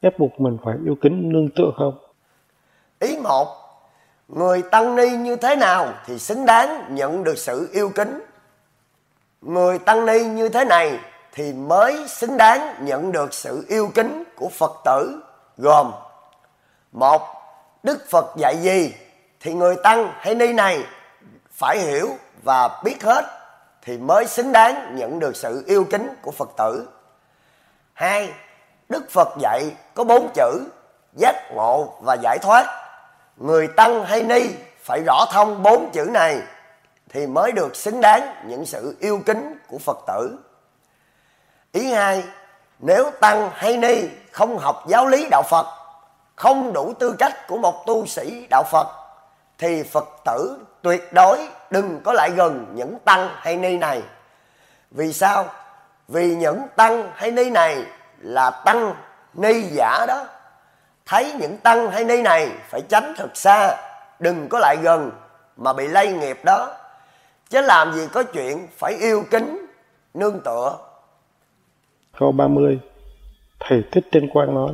[0.00, 1.94] ép buộc mình phải yêu kính nương tựa không?
[3.00, 3.48] Ý một,
[4.28, 8.20] người tăng ni như thế nào thì xứng đáng nhận được sự yêu kính.
[9.42, 10.98] Người tăng ni như thế này
[11.32, 15.22] thì mới xứng đáng nhận được sự yêu kính của Phật tử
[15.56, 15.90] gồm
[16.92, 17.43] một
[17.84, 18.94] Đức Phật dạy gì
[19.40, 20.84] thì người tăng hay ni này
[21.52, 22.08] phải hiểu
[22.42, 23.24] và biết hết
[23.82, 26.88] thì mới xứng đáng nhận được sự yêu kính của Phật tử.
[27.92, 28.32] Hai,
[28.88, 30.64] Đức Phật dạy có bốn chữ
[31.16, 32.66] giác ngộ và giải thoát.
[33.36, 34.48] Người tăng hay ni
[34.82, 36.38] phải rõ thông bốn chữ này
[37.08, 40.38] thì mới được xứng đáng những sự yêu kính của Phật tử.
[41.72, 42.24] Ý hai,
[42.78, 45.83] nếu tăng hay ni không học giáo lý đạo Phật,
[46.36, 48.86] không đủ tư cách của một tu sĩ đạo Phật,
[49.58, 54.02] thì Phật tử tuyệt đối đừng có lại gần những tăng hay ni này.
[54.90, 55.46] Vì sao?
[56.08, 57.84] Vì những tăng hay ni này
[58.18, 58.94] là tăng
[59.34, 60.26] ni giả đó.
[61.06, 63.76] Thấy những tăng hay ni này phải tránh thật xa,
[64.18, 65.10] đừng có lại gần
[65.56, 66.76] mà bị lây nghiệp đó.
[67.50, 69.66] Chứ làm gì có chuyện phải yêu kính,
[70.14, 70.78] nương tựa
[72.18, 72.80] Câu 30
[73.60, 74.70] Thầy Thích Tiên Quang nói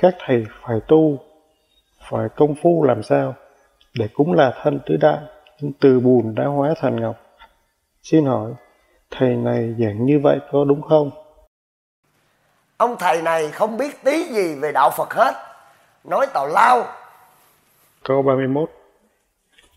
[0.00, 1.18] các thầy phải tu
[2.10, 3.34] Phải công phu làm sao
[3.94, 5.18] Để cũng là thân tứ đại
[5.60, 7.16] Nhưng từ bùn đã hóa thành ngọc.
[8.02, 8.52] Xin hỏi
[9.10, 11.10] Thầy này giảng như vậy có đúng không?
[12.76, 15.34] Ông thầy này không biết tí gì về đạo Phật hết.
[16.04, 16.86] Nói tào lao.
[18.04, 18.70] Câu 31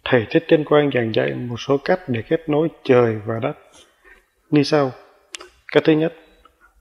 [0.03, 3.53] Thầy Thích Trân Quang giảng dạy một số cách để kết nối trời và đất.
[4.49, 4.91] Như sau.
[5.72, 6.13] Cách thứ nhất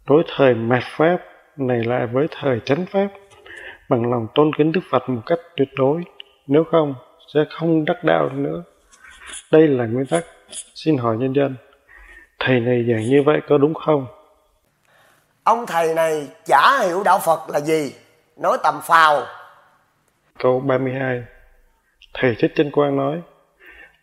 [0.07, 1.19] đối thời mạt pháp
[1.57, 3.09] này lại với thời chánh pháp
[3.91, 6.03] bằng lòng tôn kính Đức Phật một cách tuyệt đối,
[6.47, 6.95] nếu không
[7.35, 8.63] sẽ không đắc đạo nữa.
[9.53, 10.25] Đây là nguyên tắc.
[10.75, 11.57] Xin hỏi nhân dân,
[12.39, 14.07] thầy này giảng như vậy có đúng không?
[15.45, 17.93] Ông thầy này chả hiểu đạo Phật là gì,
[18.37, 19.23] nói tầm phào.
[20.39, 21.23] Câu 32
[22.15, 23.23] Thầy Thích Chân Quang nói,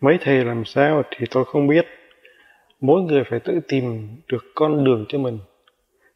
[0.01, 1.85] mấy thầy làm sao thì tôi không biết.
[2.81, 5.39] Mỗi người phải tự tìm được con đường cho mình.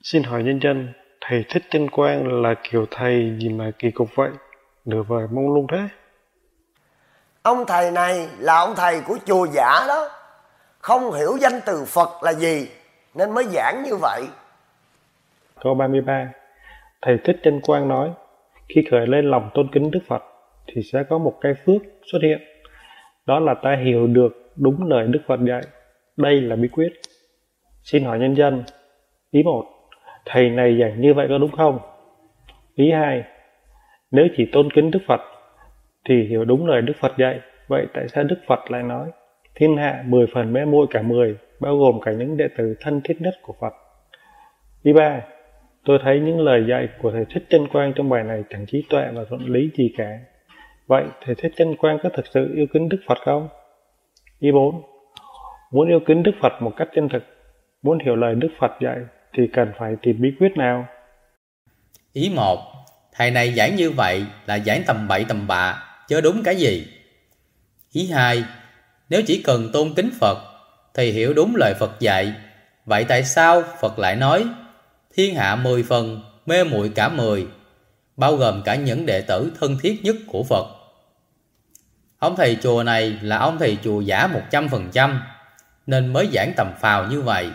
[0.04, 4.10] Xin hỏi nhân dân, thầy Thích Chân Quang là kiểu thầy gì mà kỳ cục
[4.16, 4.30] vậy?
[4.86, 5.88] Nửa vời mong lung thế.
[7.42, 10.10] Ông thầy này là ông thầy của chùa giả đó.
[10.80, 12.68] Không hiểu danh từ Phật là gì
[13.16, 14.22] nên mới giảng như vậy.
[15.64, 16.32] Câu 33
[17.02, 18.12] Thầy Thích Chân Quang nói,
[18.70, 20.24] khi khởi lên lòng tôn kính Đức Phật
[20.68, 22.40] thì sẽ có một cái phước xuất hiện.
[23.26, 25.62] Đó là ta hiểu được đúng lời Đức Phật dạy.
[26.18, 26.90] Đây là bí quyết.
[27.84, 28.64] Xin hỏi nhân dân.
[29.32, 29.66] Ý một,
[30.26, 31.80] thầy này giảng như vậy có đúng không?
[32.76, 33.24] Ý hai,
[34.12, 35.22] nếu chỉ tôn kính Đức Phật
[36.06, 37.40] thì hiểu đúng lời Đức Phật dạy.
[37.68, 39.12] Vậy tại sao Đức Phật lại nói
[39.56, 43.02] thiên hạ mười phần mê muội cả mười, bao gồm cả những đệ tử thân
[43.04, 43.74] thiết nhất của Phật?
[44.84, 45.22] Ý ba,
[45.86, 48.84] tôi thấy những lời dạy của thầy Thích Chân Quang trong bài này chẳng trí
[48.90, 50.20] tuệ và thuận lý gì cả.
[50.88, 53.48] Vậy thầy Thích Chân Quang có thực sự yêu kính Đức Phật không?
[54.40, 54.82] Ý bốn,
[55.72, 57.24] muốn yêu kính Đức Phật một cách chân thực,
[57.82, 58.98] muốn hiểu lời Đức Phật dạy
[59.38, 60.88] thì cần phải tìm bí quyết nào?
[62.14, 62.60] Ý một,
[63.14, 66.88] thầy này giảng như vậy là giảng tầm bậy tầm bạ, chớ đúng cái gì.
[67.92, 68.44] Ý hai,
[69.10, 70.38] nếu chỉ cần tôn kính Phật
[70.94, 72.34] thì hiểu đúng lời Phật dạy,
[72.86, 74.46] vậy tại sao Phật lại nói
[75.16, 77.48] thiên hạ mười phần, mê muội cả mười,
[78.18, 80.66] bao gồm cả những đệ tử thân thiết nhất của Phật.
[82.20, 85.22] Ông thầy chùa này là ông thầy chùa giả một trăm phần trăm,
[85.88, 87.50] nên mới giảng tầm phào như vậy.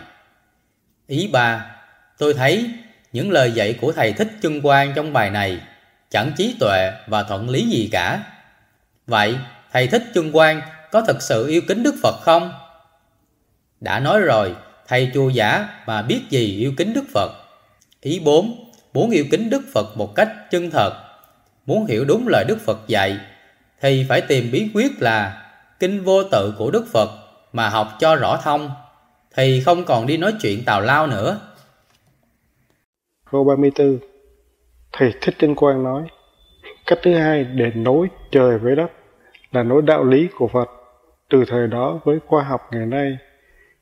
[1.07, 1.75] Ý ba,
[2.17, 2.71] tôi thấy
[3.13, 5.61] những lời dạy của thầy Thích Chân Quang trong bài này
[6.09, 8.23] chẳng trí tuệ và thuận lý gì cả.
[9.07, 9.37] Vậy,
[9.71, 12.53] thầy Thích Chân Quang có thật sự yêu kính Đức Phật không?
[13.79, 14.55] Đã nói rồi,
[14.87, 17.31] thầy chùa giả mà biết gì yêu kính Đức Phật.
[18.01, 18.71] Ý 4.
[18.93, 20.91] Muốn yêu kính Đức Phật một cách chân thật,
[21.65, 23.17] muốn hiểu đúng lời Đức Phật dạy,
[23.81, 25.43] thì phải tìm bí quyết là
[25.79, 27.09] kinh vô tự của Đức Phật
[27.53, 28.71] mà học cho rõ thông,
[29.35, 31.39] thì không còn đi nói chuyện tào lao nữa.
[33.31, 33.99] Câu 34
[34.91, 36.03] Thầy Thích Chân Quang nói,
[36.85, 38.91] cách thứ hai để nối trời với đất
[39.51, 40.69] là nối đạo lý của Phật
[41.29, 43.17] từ thời đó với khoa học ngày nay.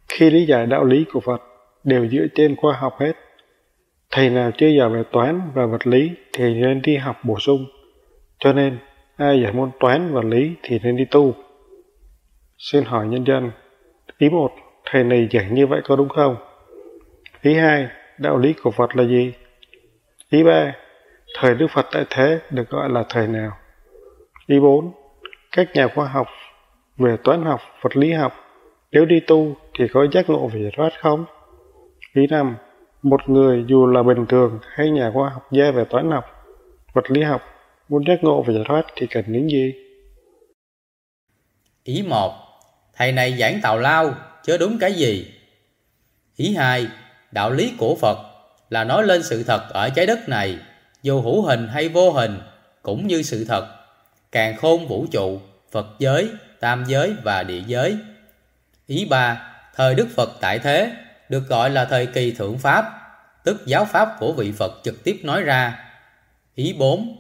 [0.08, 1.42] Khi lý giải đạo lý của Phật
[1.84, 3.14] đều dựa trên khoa học hết.
[4.12, 7.66] Thầy nào chưa giỏi về toán và vật lý thì nên đi học bổ sung.
[8.40, 8.78] Cho nên,
[9.18, 11.34] ai giỏi môn toán và lý thì nên đi tu.
[12.58, 13.52] Xin hỏi nhân dân,
[14.18, 14.52] ý một,
[14.86, 16.38] thầy này giảng như vậy có đúng không?
[17.42, 19.34] Ý hai, đạo lý của Phật là gì?
[20.30, 20.74] Ý ba,
[21.38, 23.52] thời Đức Phật tại thế được gọi là thời nào?
[24.48, 24.92] Ý bốn,
[25.52, 26.28] các nhà khoa học
[26.98, 28.34] về toán học, vật lý học,
[28.92, 31.26] nếu đi tu thì có giác ngộ về giải thoát không?
[32.14, 32.56] Ý năm,
[33.02, 36.26] một người dù là bình thường hay nhà khoa học gia về toán học,
[36.94, 37.42] vật lý học,
[37.90, 39.74] muốn giác ngộ về giải thoát thì cần những gì?
[41.84, 42.32] Ý một,
[42.94, 44.14] thầy này giảng tào lao,
[44.46, 45.32] chớ đúng cái gì?
[46.36, 46.88] Ý hai,
[47.32, 48.18] đạo lý của Phật
[48.70, 50.58] là nói lên sự thật ở trái đất này,
[51.04, 52.40] dù hữu hình hay vô hình,
[52.82, 53.68] cũng như sự thật,
[54.32, 55.42] càng khôn vũ trụ,
[55.72, 56.30] Phật giới,
[56.60, 57.98] tam giới và địa giới.
[58.88, 60.92] Ý ba, thời Đức Phật tại thế
[61.30, 62.86] được gọi là thời kỳ thượng pháp,
[63.44, 65.80] tức giáo pháp của vị Phật trực tiếp nói ra.
[66.56, 67.16] Ý 4.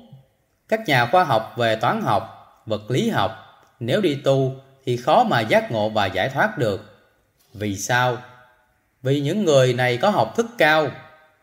[0.69, 3.31] Các nhà khoa học về toán học, vật lý học,
[3.79, 4.55] nếu đi tu
[4.85, 6.94] thì khó mà giác ngộ và giải thoát được.
[7.59, 8.17] Vì sao?
[9.01, 10.87] Vì những người này có học thức cao,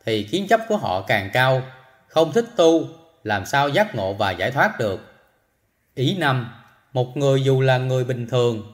[0.05, 1.63] thì kiến chấp của họ càng cao,
[2.07, 2.87] không thích tu,
[3.25, 5.01] làm sao giác ngộ và giải thoát được.
[5.95, 6.55] Ý năm
[6.93, 8.73] Một người dù là người bình thường,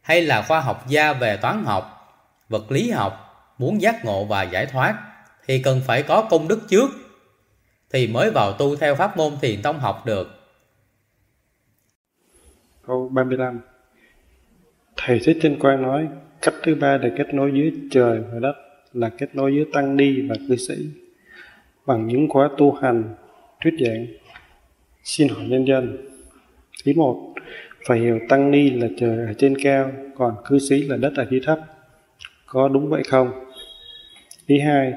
[0.00, 2.14] hay là khoa học gia về toán học,
[2.48, 4.98] vật lý học, muốn giác ngộ và giải thoát
[5.46, 6.90] thì cần phải có công đức trước
[7.92, 10.28] thì mới vào tu theo pháp môn thiền tông học được.
[12.86, 13.60] Câu 35
[14.96, 16.08] Thầy Thích Tinh Quang nói
[16.42, 18.54] cách thứ ba để kết nối giữa trời và đất
[18.92, 20.74] là kết nối giữa tăng ni và cư sĩ
[21.86, 23.04] bằng những khóa tu hành,
[23.60, 24.06] thuyết giảng.
[25.04, 25.96] Xin hỏi nhân dân.
[26.84, 27.34] thứ một,
[27.86, 31.26] phải hiểu tăng ni là trời ở trên cao, còn cư sĩ là đất ở
[31.30, 31.58] dưới thấp.
[32.46, 33.30] Có đúng vậy không?
[34.48, 34.92] thứ hai,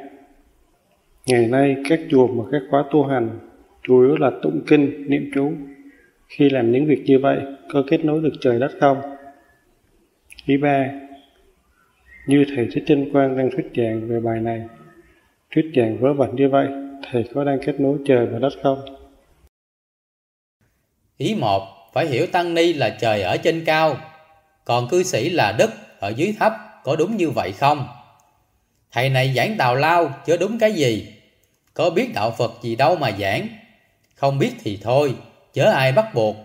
[1.25, 3.39] ngày nay các chùa và các khóa tu hành
[3.83, 5.53] chủ yếu là tụng kinh, niệm chú.
[6.27, 7.39] Khi làm những việc như vậy,
[7.69, 9.01] có kết nối được trời đất không?
[10.47, 10.91] thứ ba,
[12.28, 14.61] như thầy Thích Chân Quang đang thuyết giảng về bài này,
[15.51, 16.67] thuyết giảng vớ vẩn như vậy,
[17.11, 18.86] thầy có đang kết nối trời và đất không?
[21.17, 21.63] Ý một,
[21.93, 23.97] phải hiểu tăng ni là trời ở trên cao,
[24.65, 26.53] còn cư sĩ là đất ở dưới thấp,
[26.84, 27.88] có đúng như vậy không?
[28.91, 31.13] Thầy này giảng tào lao, chứ đúng cái gì?
[31.73, 33.47] Có biết đạo Phật gì đâu mà giảng.
[34.15, 35.15] Không biết thì thôi,
[35.53, 36.36] chớ ai bắt buộc,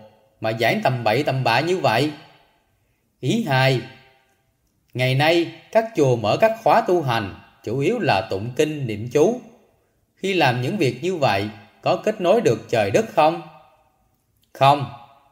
[0.41, 2.11] mà giảng tầm bậy tầm bạ như vậy.
[3.19, 3.81] Ý hai,
[4.93, 9.09] ngày nay các chùa mở các khóa tu hành, chủ yếu là tụng kinh niệm
[9.11, 9.41] chú.
[10.15, 11.49] Khi làm những việc như vậy,
[11.81, 13.41] có kết nối được trời đất không?
[14.53, 14.85] Không,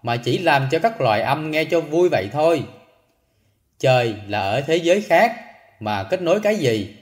[0.04, 2.64] mà chỉ làm cho các loài âm nghe cho vui vậy thôi.
[3.80, 5.36] Trời là ở thế giới khác
[5.80, 6.96] mà kết nối cái gì?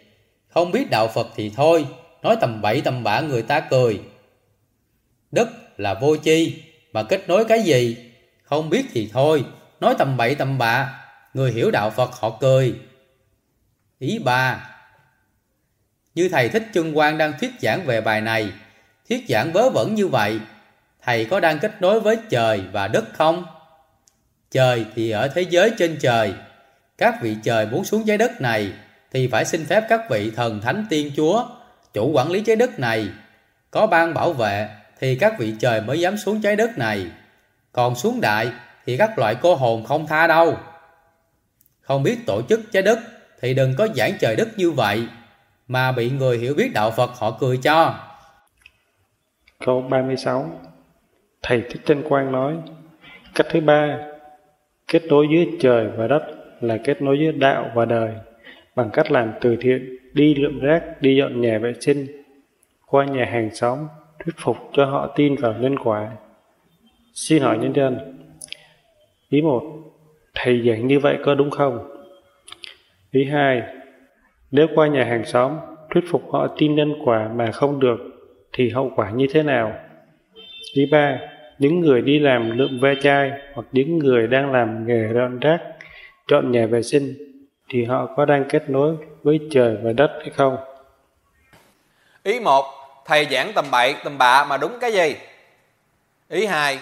[0.48, 1.86] Không biết đạo Phật thì thôi,
[2.22, 4.02] nói tầm bậy tầm bạ người ta cười.
[5.32, 5.50] Đất
[5.80, 7.98] là vô chi mà kết nối cái gì?
[8.44, 9.44] Không biết thì thôi,
[9.80, 11.07] nói tầm bậy tầm bạ,
[11.38, 12.76] người hiểu đạo Phật họ cười.
[14.00, 14.70] Ý ba
[16.16, 18.52] Như thầy Thích Chân Quang đang thuyết giảng về bài này,
[19.10, 20.40] thuyết giảng vớ vẩn như vậy,
[21.04, 23.46] thầy có đang kết nối với trời và đất không?
[24.52, 26.34] Trời thì ở thế giới trên trời,
[26.98, 28.74] các vị trời muốn xuống trái đất này
[29.12, 31.46] thì phải xin phép các vị thần thánh tiên chúa,
[31.94, 33.10] chủ quản lý trái đất này,
[33.72, 34.70] có ban bảo vệ
[35.00, 37.08] thì các vị trời mới dám xuống trái đất này.
[37.72, 38.52] Còn xuống đại
[38.86, 40.58] thì các loại cô hồn không tha đâu.
[41.88, 43.00] Không biết tổ chức trái đất
[43.42, 45.08] thì đừng có giảng trời đất như vậy
[45.68, 47.96] mà bị người hiểu biết đạo Phật họ cười cho.
[49.66, 50.50] Câu 36
[51.42, 52.58] Thầy Thích Chân Quang nói
[53.36, 54.00] Cách thứ ba
[54.88, 56.24] Kết nối giữa trời và đất
[56.62, 58.14] là kết nối giữa đạo và đời
[58.78, 62.08] bằng cách làm từ thiện, đi lượm rác, đi dọn nhà vệ sinh,
[62.86, 63.88] qua nhà hàng xóm,
[64.20, 66.12] thuyết phục cho họ tin vào nhân quả.
[67.14, 68.18] Xin hỏi nhân dân,
[69.30, 69.64] ý một,
[70.40, 72.04] thầy giảng như vậy có đúng không?
[73.12, 73.62] Ý hai,
[74.52, 75.58] nếu qua nhà hàng xóm,
[75.90, 77.98] thuyết phục họ tin nhân quả mà không được,
[78.54, 79.74] thì hậu quả như thế nào?
[80.74, 81.20] Ý ba,
[81.60, 85.62] những người đi làm lượm ve chai hoặc những người đang làm nghề dọn rác,
[86.32, 87.14] dọn nhà vệ sinh
[87.70, 90.58] thì họ có đang kết nối với trời và đất hay không?
[92.24, 92.66] Ý một,
[93.06, 95.16] thầy giảng tầm bậy tầm bạ mà đúng cái gì?
[96.30, 96.80] Ý hai,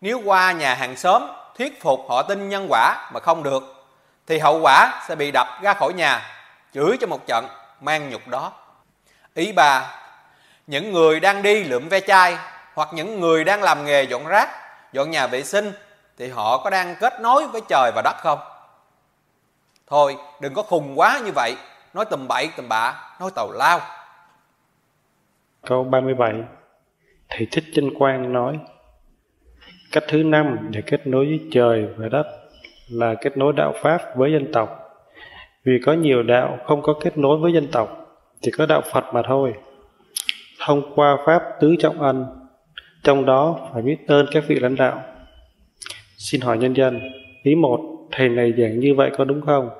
[0.00, 1.22] nếu qua nhà hàng xóm
[1.58, 3.86] thuyết phục họ tin nhân quả mà không được
[4.26, 6.22] thì hậu quả sẽ bị đập ra khỏi nhà,
[6.72, 7.46] chửi cho một trận,
[7.80, 8.52] mang nhục đó.
[9.34, 10.00] Ý bà,
[10.66, 12.36] những người đang đi lượm ve chai
[12.74, 14.48] hoặc những người đang làm nghề dọn rác,
[14.92, 15.72] dọn nhà vệ sinh
[16.18, 18.38] thì họ có đang kết nối với trời và đất không?
[19.92, 21.56] Thôi đừng có khùng quá như vậy
[21.94, 23.80] Nói tầm bậy tầm bạ Nói tàu lao
[25.66, 26.32] Câu 37
[27.28, 28.58] Thầy Thích Trinh Quang nói
[29.92, 32.26] Cách thứ năm để kết nối với trời và đất
[32.90, 34.78] là kết nối đạo Pháp với dân tộc.
[35.64, 39.04] Vì có nhiều đạo không có kết nối với dân tộc, chỉ có đạo Phật
[39.14, 39.54] mà thôi.
[40.60, 42.26] Thông qua Pháp tứ trọng ân,
[43.02, 45.02] trong đó phải biết ơn các vị lãnh đạo.
[46.16, 47.00] Xin hỏi nhân dân,
[47.42, 47.80] ý một,
[48.12, 49.70] thầy này giảng như vậy có đúng không?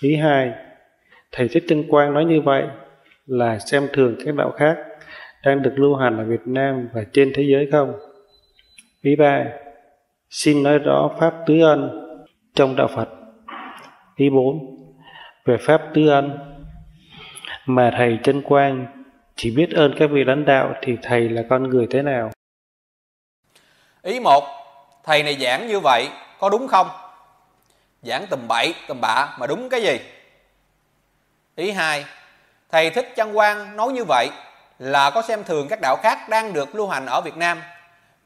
[0.00, 0.52] Ý hai,
[1.32, 2.64] thầy Thích Tinh Quang nói như vậy
[3.26, 4.76] là xem thường các đạo khác
[5.44, 7.92] đang được lưu hành ở Việt Nam và trên thế giới không?
[9.02, 9.44] Ý ba,
[10.30, 11.90] xin nói rõ Pháp Tứ Ân
[12.54, 13.08] trong Đạo Phật.
[14.16, 14.58] Ý bốn,
[15.44, 16.38] về Pháp Tứ Ân
[17.66, 18.86] mà thầy Chân Quang
[19.36, 22.30] chỉ biết ơn các vị lãnh đạo thì thầy là con người thế nào?
[24.02, 24.44] Ý một,
[25.04, 26.86] thầy này giảng như vậy có đúng không?
[28.02, 30.00] giảng tầm bậy tầm bạ mà đúng cái gì
[31.56, 32.04] ý hai
[32.70, 34.28] thầy thích chân quan nói như vậy
[34.78, 37.60] là có xem thường các đạo khác đang được lưu hành ở việt nam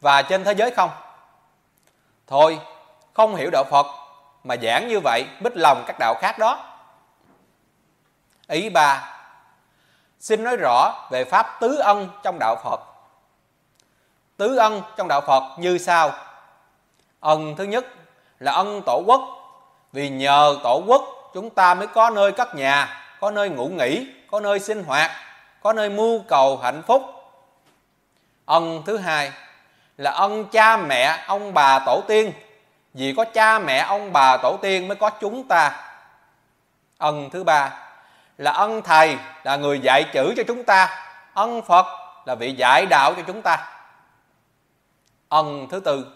[0.03, 0.90] và trên thế giới không?
[2.26, 2.61] Thôi,
[3.12, 3.86] không hiểu đạo phật
[4.44, 6.64] mà giảng như vậy, bích lòng các đạo khác đó.
[8.48, 9.14] Ý ba,
[10.20, 12.80] xin nói rõ về pháp tứ ân trong đạo phật.
[14.36, 16.11] Tứ ân trong đạo phật như sau.
[17.20, 17.86] Ân thứ nhất
[18.38, 19.20] là ân tổ quốc,
[19.92, 24.07] vì nhờ tổ quốc chúng ta mới có nơi cất nhà, có nơi ngủ nghỉ,
[24.30, 25.11] có nơi sinh hoạt,
[25.62, 27.03] có nơi mưu cầu hạnh phúc.
[28.46, 29.32] Ân thứ hai
[29.97, 32.32] là ân cha mẹ ông bà tổ tiên.
[32.95, 35.88] Vì có cha mẹ ông bà tổ tiên mới có chúng ta.
[36.99, 37.70] Ân thứ ba,
[38.38, 41.07] là ân thầy là người dạy chữ cho chúng ta.
[41.34, 41.86] Ân phật
[42.24, 43.68] là vị dạy đạo cho chúng ta.
[45.28, 46.07] Ân thứ tư,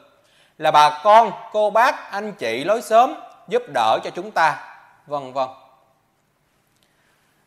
[0.58, 3.14] là bà con, cô bác, anh chị lối xóm
[3.48, 4.58] giúp đỡ cho chúng ta.
[5.06, 5.48] Vân vân.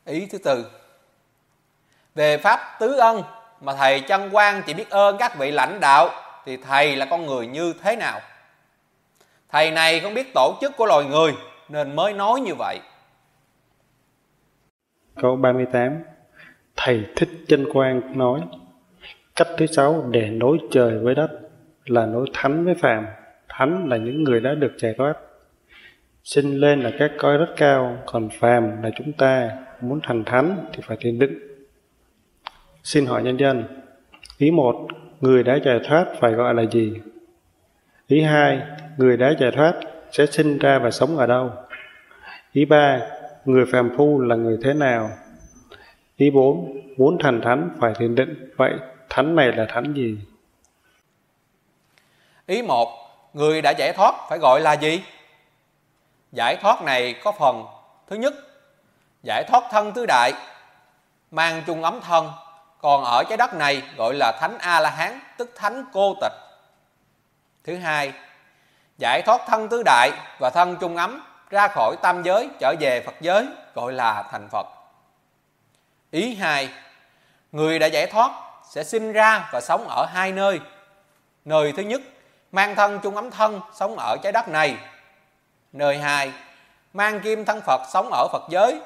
[0.05, 0.71] Ý thứ tư,
[2.15, 3.23] về pháp tứ ân
[3.61, 6.09] mà thầy chân quan chỉ biết ơn các vị lãnh đạo,
[6.45, 8.19] thì thầy là con người như thế nào?
[9.49, 11.33] Thầy này không biết tổ chức của loài người,
[11.69, 12.79] nên mới nói như vậy.
[15.21, 16.03] Câu 38
[16.77, 18.41] thầy thích chân quan nói,
[19.35, 21.29] cách thứ sáu để nối trời với đất
[21.85, 23.05] là nối thánh với phàm.
[23.49, 25.13] Thánh là những người đã được giải thoát.
[26.23, 29.49] Sinh lên là các cõi rất cao, còn phàm là chúng ta.
[29.81, 31.48] Muốn thành thánh thì phải thiền định
[32.83, 33.63] xin hỏi nhân dân
[34.37, 34.87] ý một
[35.21, 36.93] người đã giải thoát phải gọi là gì?
[38.07, 38.61] Ý hai
[38.97, 39.73] người đã giải thoát
[40.11, 41.51] sẽ sinh ra và sống ở đâu?
[42.51, 42.99] Ý ba
[43.45, 45.09] người phàm phu là người thế nào?
[46.17, 48.73] Ý bốn muốn thành thánh phải thiền định vậy
[49.09, 50.17] thánh này là thánh gì?
[52.45, 52.89] Ý một
[53.33, 55.03] người đã giải thoát phải gọi là gì?
[56.31, 57.65] Giải thoát này có phần
[58.07, 58.33] thứ nhất,
[59.23, 60.33] giải thoát thân tứ đại,
[61.31, 62.27] mang chung ấm thân,
[62.81, 66.33] còn ở trái đất này gọi là thánh A-la-hán, tức thánh cô tịch.
[67.63, 68.13] Thứ hai,
[68.97, 73.03] giải thoát thân tứ đại và thân chung ấm ra khỏi tam giới trở về
[73.05, 74.67] Phật giới gọi là thành Phật.
[76.11, 76.69] Ý hai,
[77.51, 78.31] người đã giải thoát
[78.69, 80.59] sẽ sinh ra và sống ở hai nơi.
[81.45, 82.01] Nơi thứ nhất,
[82.51, 84.77] mang thân chung ấm thân sống ở trái đất này.
[85.73, 86.33] Nơi hai,
[86.93, 88.81] mang kim thân Phật sống ở Phật giới.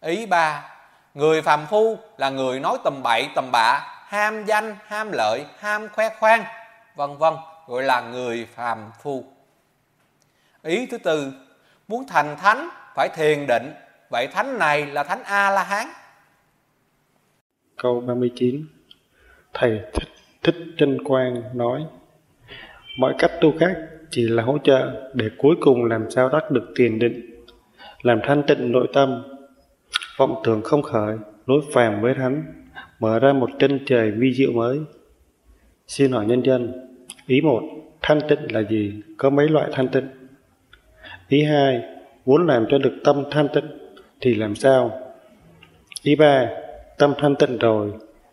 [0.00, 0.69] Ý ba,
[1.14, 5.88] người phàm phu là người nói tầm bậy tầm bạ, ham danh, ham lợi, ham
[5.88, 6.44] khoe khoang,
[6.96, 7.34] vân vân,
[7.66, 9.24] gọi là người phàm phu.
[10.62, 11.32] Ý thứ tư,
[11.88, 13.72] muốn thành thánh phải thiền định,
[14.10, 15.86] vậy thánh này là thánh A La Hán.
[17.76, 18.66] Câu 39
[19.54, 20.08] Thầy Thích,
[20.42, 21.86] thích Trinh Quang nói
[22.98, 23.76] Mọi cách tu khác
[24.10, 27.44] chỉ là hỗ trợ để cuối cùng làm sao đắc được tiền định,
[28.02, 29.22] làm thanh tịnh nội tâm,
[30.20, 31.16] vọng tưởng không khởi,
[31.46, 32.44] nối phàm với thánh,
[32.98, 34.80] mở ra một chân trời vi diệu mới.
[35.86, 36.72] Xin hỏi nhân dân,
[37.26, 37.62] ý một,
[38.02, 39.02] thanh tịnh là gì?
[39.16, 40.08] Có mấy loại thanh tịnh?
[41.28, 41.82] Ý hai,
[42.26, 43.64] muốn làm cho được tâm thanh tịnh
[44.20, 45.00] thì làm sao?
[46.02, 46.48] Ý ba,
[46.98, 47.92] tâm thanh tịnh rồi,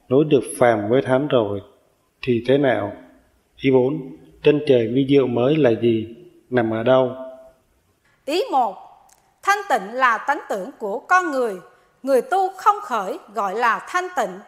[0.10, 1.62] nối được phàm với thánh rồi,
[2.22, 2.94] thì thế nào?
[3.58, 6.16] Ý bốn, chân trời vi diệu mới là gì?
[6.50, 7.12] Nằm ở đâu?
[8.26, 8.76] Ý một,
[9.44, 11.56] thanh tịnh là tánh tưởng của con người,
[12.08, 14.40] người tu không khởi gọi là thanh tịnh.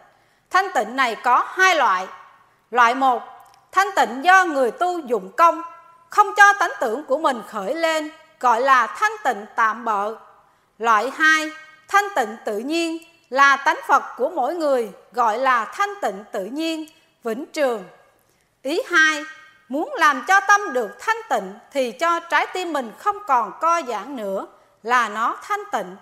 [0.50, 2.08] Thanh tịnh này có hai loại.
[2.72, 3.22] Loại một,
[3.72, 5.62] thanh tịnh do người tu dụng công,
[6.10, 10.16] không cho tánh tưởng của mình khởi lên, gọi là thanh tịnh tạm bợ.
[10.78, 11.52] Loại hai,
[11.88, 12.98] thanh tịnh tự nhiên
[13.30, 16.86] là tánh Phật của mỗi người, gọi là thanh tịnh tự nhiên,
[17.24, 17.84] vĩnh trường.
[18.62, 19.24] Ý hai,
[19.70, 23.82] muốn làm cho tâm được thanh tịnh thì cho trái tim mình không còn co
[23.88, 24.48] giãn nữa,
[24.84, 25.96] là nó thanh tịnh.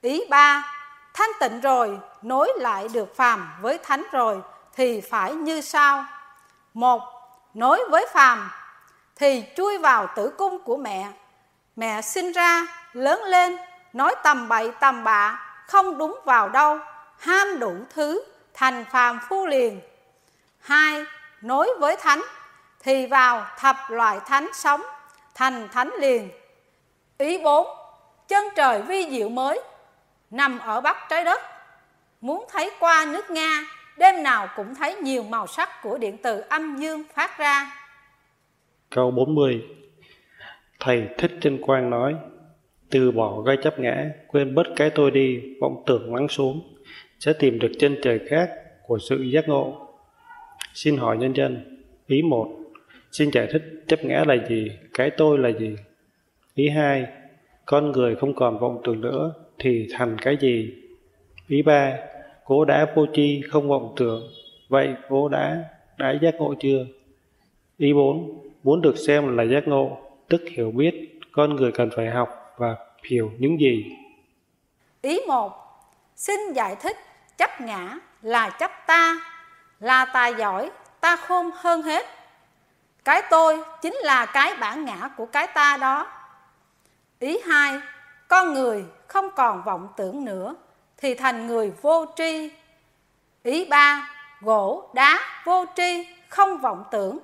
[0.00, 0.77] Ý ba,
[1.18, 4.40] thanh tịnh rồi, nối lại được phàm với thánh rồi
[4.74, 6.04] thì phải như sau.
[6.74, 7.02] Một,
[7.54, 8.50] nối với phàm
[9.16, 11.08] thì chui vào tử cung của mẹ.
[11.76, 13.58] Mẹ sinh ra, lớn lên,
[13.92, 16.78] nói tầm bậy tầm bạ, không đúng vào đâu,
[17.18, 19.80] ham đủ thứ, thành phàm phu liền.
[20.58, 21.04] Hai,
[21.40, 22.22] nối với thánh
[22.82, 24.82] thì vào thập loại thánh sống,
[25.34, 26.30] thành thánh liền.
[27.18, 27.66] Ý bốn,
[28.28, 29.60] chân trời vi diệu mới,
[30.30, 31.40] nằm ở bắc trái đất.
[32.20, 33.64] Muốn thấy qua nước Nga,
[33.98, 37.70] đêm nào cũng thấy nhiều màu sắc của điện từ âm dương phát ra.
[38.90, 39.62] Câu 40
[40.80, 42.14] Thầy Thích trên Quang nói
[42.90, 46.74] Từ bỏ gây chấp ngã, quên bớt cái tôi đi, vọng tưởng lắng xuống,
[47.18, 48.50] sẽ tìm được chân trời khác
[48.86, 49.88] của sự giác ngộ.
[50.74, 52.48] Xin hỏi nhân dân, ý một,
[53.12, 55.76] xin giải thích chấp ngã là gì, cái tôi là gì?
[56.54, 57.06] Ý hai,
[57.66, 60.74] con người không còn vọng tưởng nữa thì thành cái gì?
[61.48, 61.92] Ý ba,
[62.44, 64.30] cố đã vô chi không vọng tưởng,
[64.68, 65.64] vậy cố đã
[65.98, 66.86] đã giác ngộ chưa?
[67.76, 69.98] Ý bốn, muốn được xem là giác ngộ,
[70.28, 73.84] tức hiểu biết con người cần phải học và hiểu những gì.
[75.02, 75.52] Ý một,
[76.16, 76.96] xin giải thích
[77.36, 79.16] chấp ngã là chấp ta,
[79.80, 80.70] là tài giỏi,
[81.00, 82.06] ta khôn hơn hết.
[83.04, 86.06] Cái tôi chính là cái bản ngã của cái ta đó.
[87.18, 87.78] Ý hai,
[88.28, 90.54] con người không còn vọng tưởng nữa
[90.96, 92.50] thì thành người vô tri.
[93.42, 94.10] Ý ba,
[94.40, 97.18] gỗ, đá, vô tri, không vọng tưởng.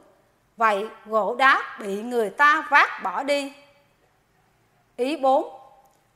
[0.57, 3.53] Vậy gỗ đá bị người ta vác bỏ đi.
[4.97, 5.49] Ý bốn,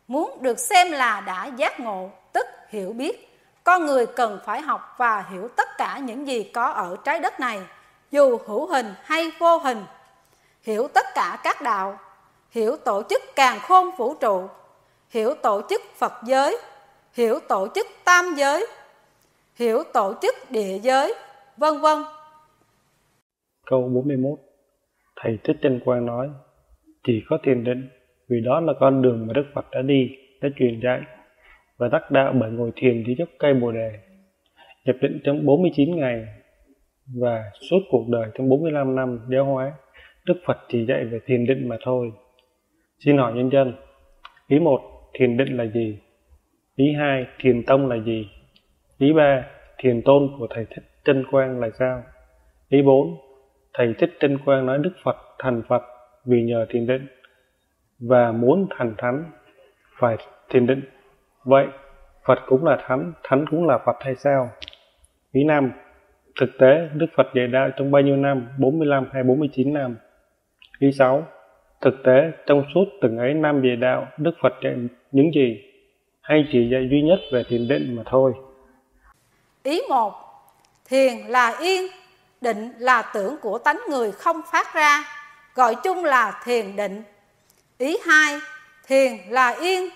[0.09, 3.25] muốn được xem là đã giác ngộ, tức hiểu biết.
[3.65, 7.41] Con người cần phải học và hiểu tất cả những gì có ở trái đất
[7.41, 7.61] này,
[8.11, 9.85] dù hữu hình hay vô hình.
[10.63, 11.99] Hiểu tất cả các đạo,
[12.51, 14.49] hiểu tổ chức càng khôn vũ trụ,
[15.11, 16.57] hiểu tổ chức Phật giới,
[17.17, 18.67] hiểu tổ chức tam giới,
[19.59, 21.15] hiểu tổ chức địa giới,
[21.57, 21.99] vân vân.
[23.67, 24.39] Câu 41
[25.17, 26.29] Thầy Thích Chân Quang nói
[27.07, 27.89] Chỉ có thiền định
[28.29, 30.11] vì đó là con đường mà Đức Phật đã đi,
[30.43, 31.01] đã truyền dạy
[31.77, 33.91] và đắc đạo bởi ngồi thiền dưới gốc cây Bồ Đề.
[34.85, 36.27] Nhập định trong 49 ngày
[37.21, 39.73] và suốt cuộc đời trong 45 năm giáo hóa,
[40.27, 42.13] Đức Phật chỉ dạy về thiền định mà thôi.
[43.05, 43.75] Xin hỏi nhân dân,
[44.49, 45.99] ý một, thiền định là gì?
[46.77, 48.31] Ý hai, thiền tông là gì?
[48.99, 49.45] Ý ba,
[49.79, 52.03] thiền tôn của Thầy Thích Chân Quang là sao?
[52.69, 53.17] Ý bốn,
[53.75, 55.83] Thầy Thích Chân Quang nói Đức Phật thành Phật
[56.25, 57.07] vì nhờ thiền định
[57.99, 59.25] và muốn thành thánh
[59.99, 60.17] phải
[60.49, 60.83] thiền định.
[61.45, 61.67] Vậy
[62.25, 64.51] Phật cũng là thánh, thánh cũng là Phật hay sao?
[65.33, 65.73] Ý năm,
[66.41, 68.49] thực tế Đức Phật dạy đạo trong bao nhiêu năm?
[68.59, 69.97] 45 hay 49 năm?
[70.79, 71.27] Ý sáu
[71.81, 74.75] Thực tế, trong suốt từng ấy năm về đạo, Đức Phật dạy
[75.13, 75.63] những gì?
[76.21, 78.33] Hay chỉ dạy duy nhất về thiền định mà thôi?
[79.63, 80.15] Ý một
[80.85, 81.93] Thiền là yên,
[82.41, 85.05] định là tưởng của tánh người không phát ra,
[85.55, 87.03] gọi chung là thiền định.
[87.79, 88.39] Ý hai
[88.87, 89.91] Thiền là yên,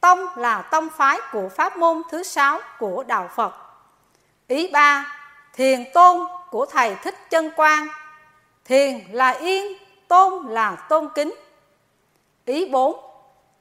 [0.00, 3.52] tông là tông phái của pháp môn thứ sáu của Đạo Phật.
[4.48, 5.16] Ý ba
[5.54, 7.86] Thiền tôn của Thầy Thích Chân Quang.
[8.64, 9.72] Thiền là yên,
[10.08, 11.34] tôn là tôn kính.
[12.44, 13.00] Ý 4.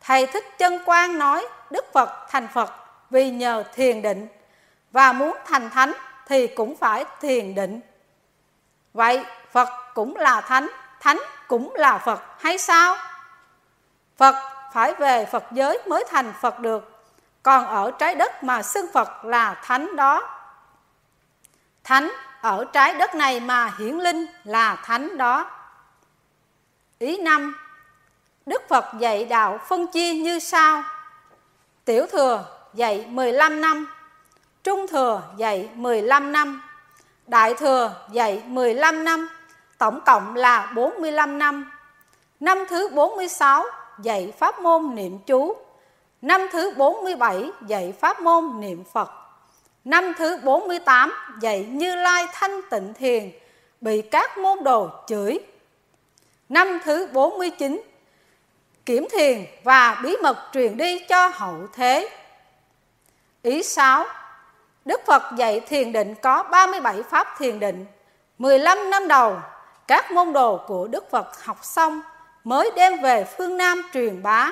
[0.01, 2.73] Thầy Thích Chân Quang nói Đức Phật thành Phật
[3.09, 4.27] vì nhờ thiền định
[4.91, 5.91] và muốn thành thánh
[6.27, 7.81] thì cũng phải thiền định.
[8.93, 10.67] Vậy Phật cũng là thánh,
[10.99, 11.17] thánh
[11.47, 12.97] cũng là Phật hay sao?
[14.17, 14.35] Phật
[14.73, 17.05] phải về Phật giới mới thành Phật được,
[17.43, 20.29] còn ở trái đất mà xưng Phật là thánh đó.
[21.83, 22.11] Thánh
[22.41, 25.51] ở trái đất này mà hiển linh là thánh đó.
[26.99, 27.55] Ý năm,
[28.45, 30.83] Đức Phật dạy đạo phân chia như sau.
[31.85, 33.87] Tiểu thừa dạy 15 năm,
[34.63, 36.63] Trung thừa dạy 15 năm,
[37.27, 39.27] Đại thừa dạy 15 năm,
[39.77, 41.71] Tổng cộng là 45 năm.
[42.39, 43.63] Năm thứ 46
[43.99, 45.55] dạy pháp môn niệm chú,
[46.21, 49.11] Năm thứ 47 dạy pháp môn niệm Phật,
[49.85, 53.31] Năm thứ 48 dạy Như Lai Thanh Tịnh Thiền,
[53.81, 55.39] Bị các môn đồ chửi.
[56.49, 57.81] Năm thứ 49
[58.85, 62.09] Kiểm thiền và bí mật truyền đi cho hậu thế.
[63.41, 64.05] Ý 6
[64.85, 67.85] Đức Phật dạy thiền định có 37 pháp thiền định.
[68.37, 69.37] 15 năm đầu,
[69.87, 72.01] Các môn đồ của Đức Phật học xong
[72.43, 74.51] Mới đem về phương Nam truyền bá.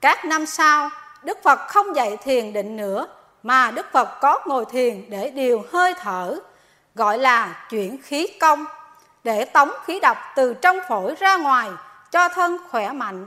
[0.00, 0.90] Các năm sau,
[1.22, 3.06] Đức Phật không dạy thiền định nữa
[3.42, 6.38] Mà Đức Phật có ngồi thiền để điều hơi thở,
[6.94, 8.64] Gọi là chuyển khí công.
[9.26, 11.70] Để tống khí độc từ trong phổi ra ngoài
[12.10, 13.26] Cho thân khỏe mạnh.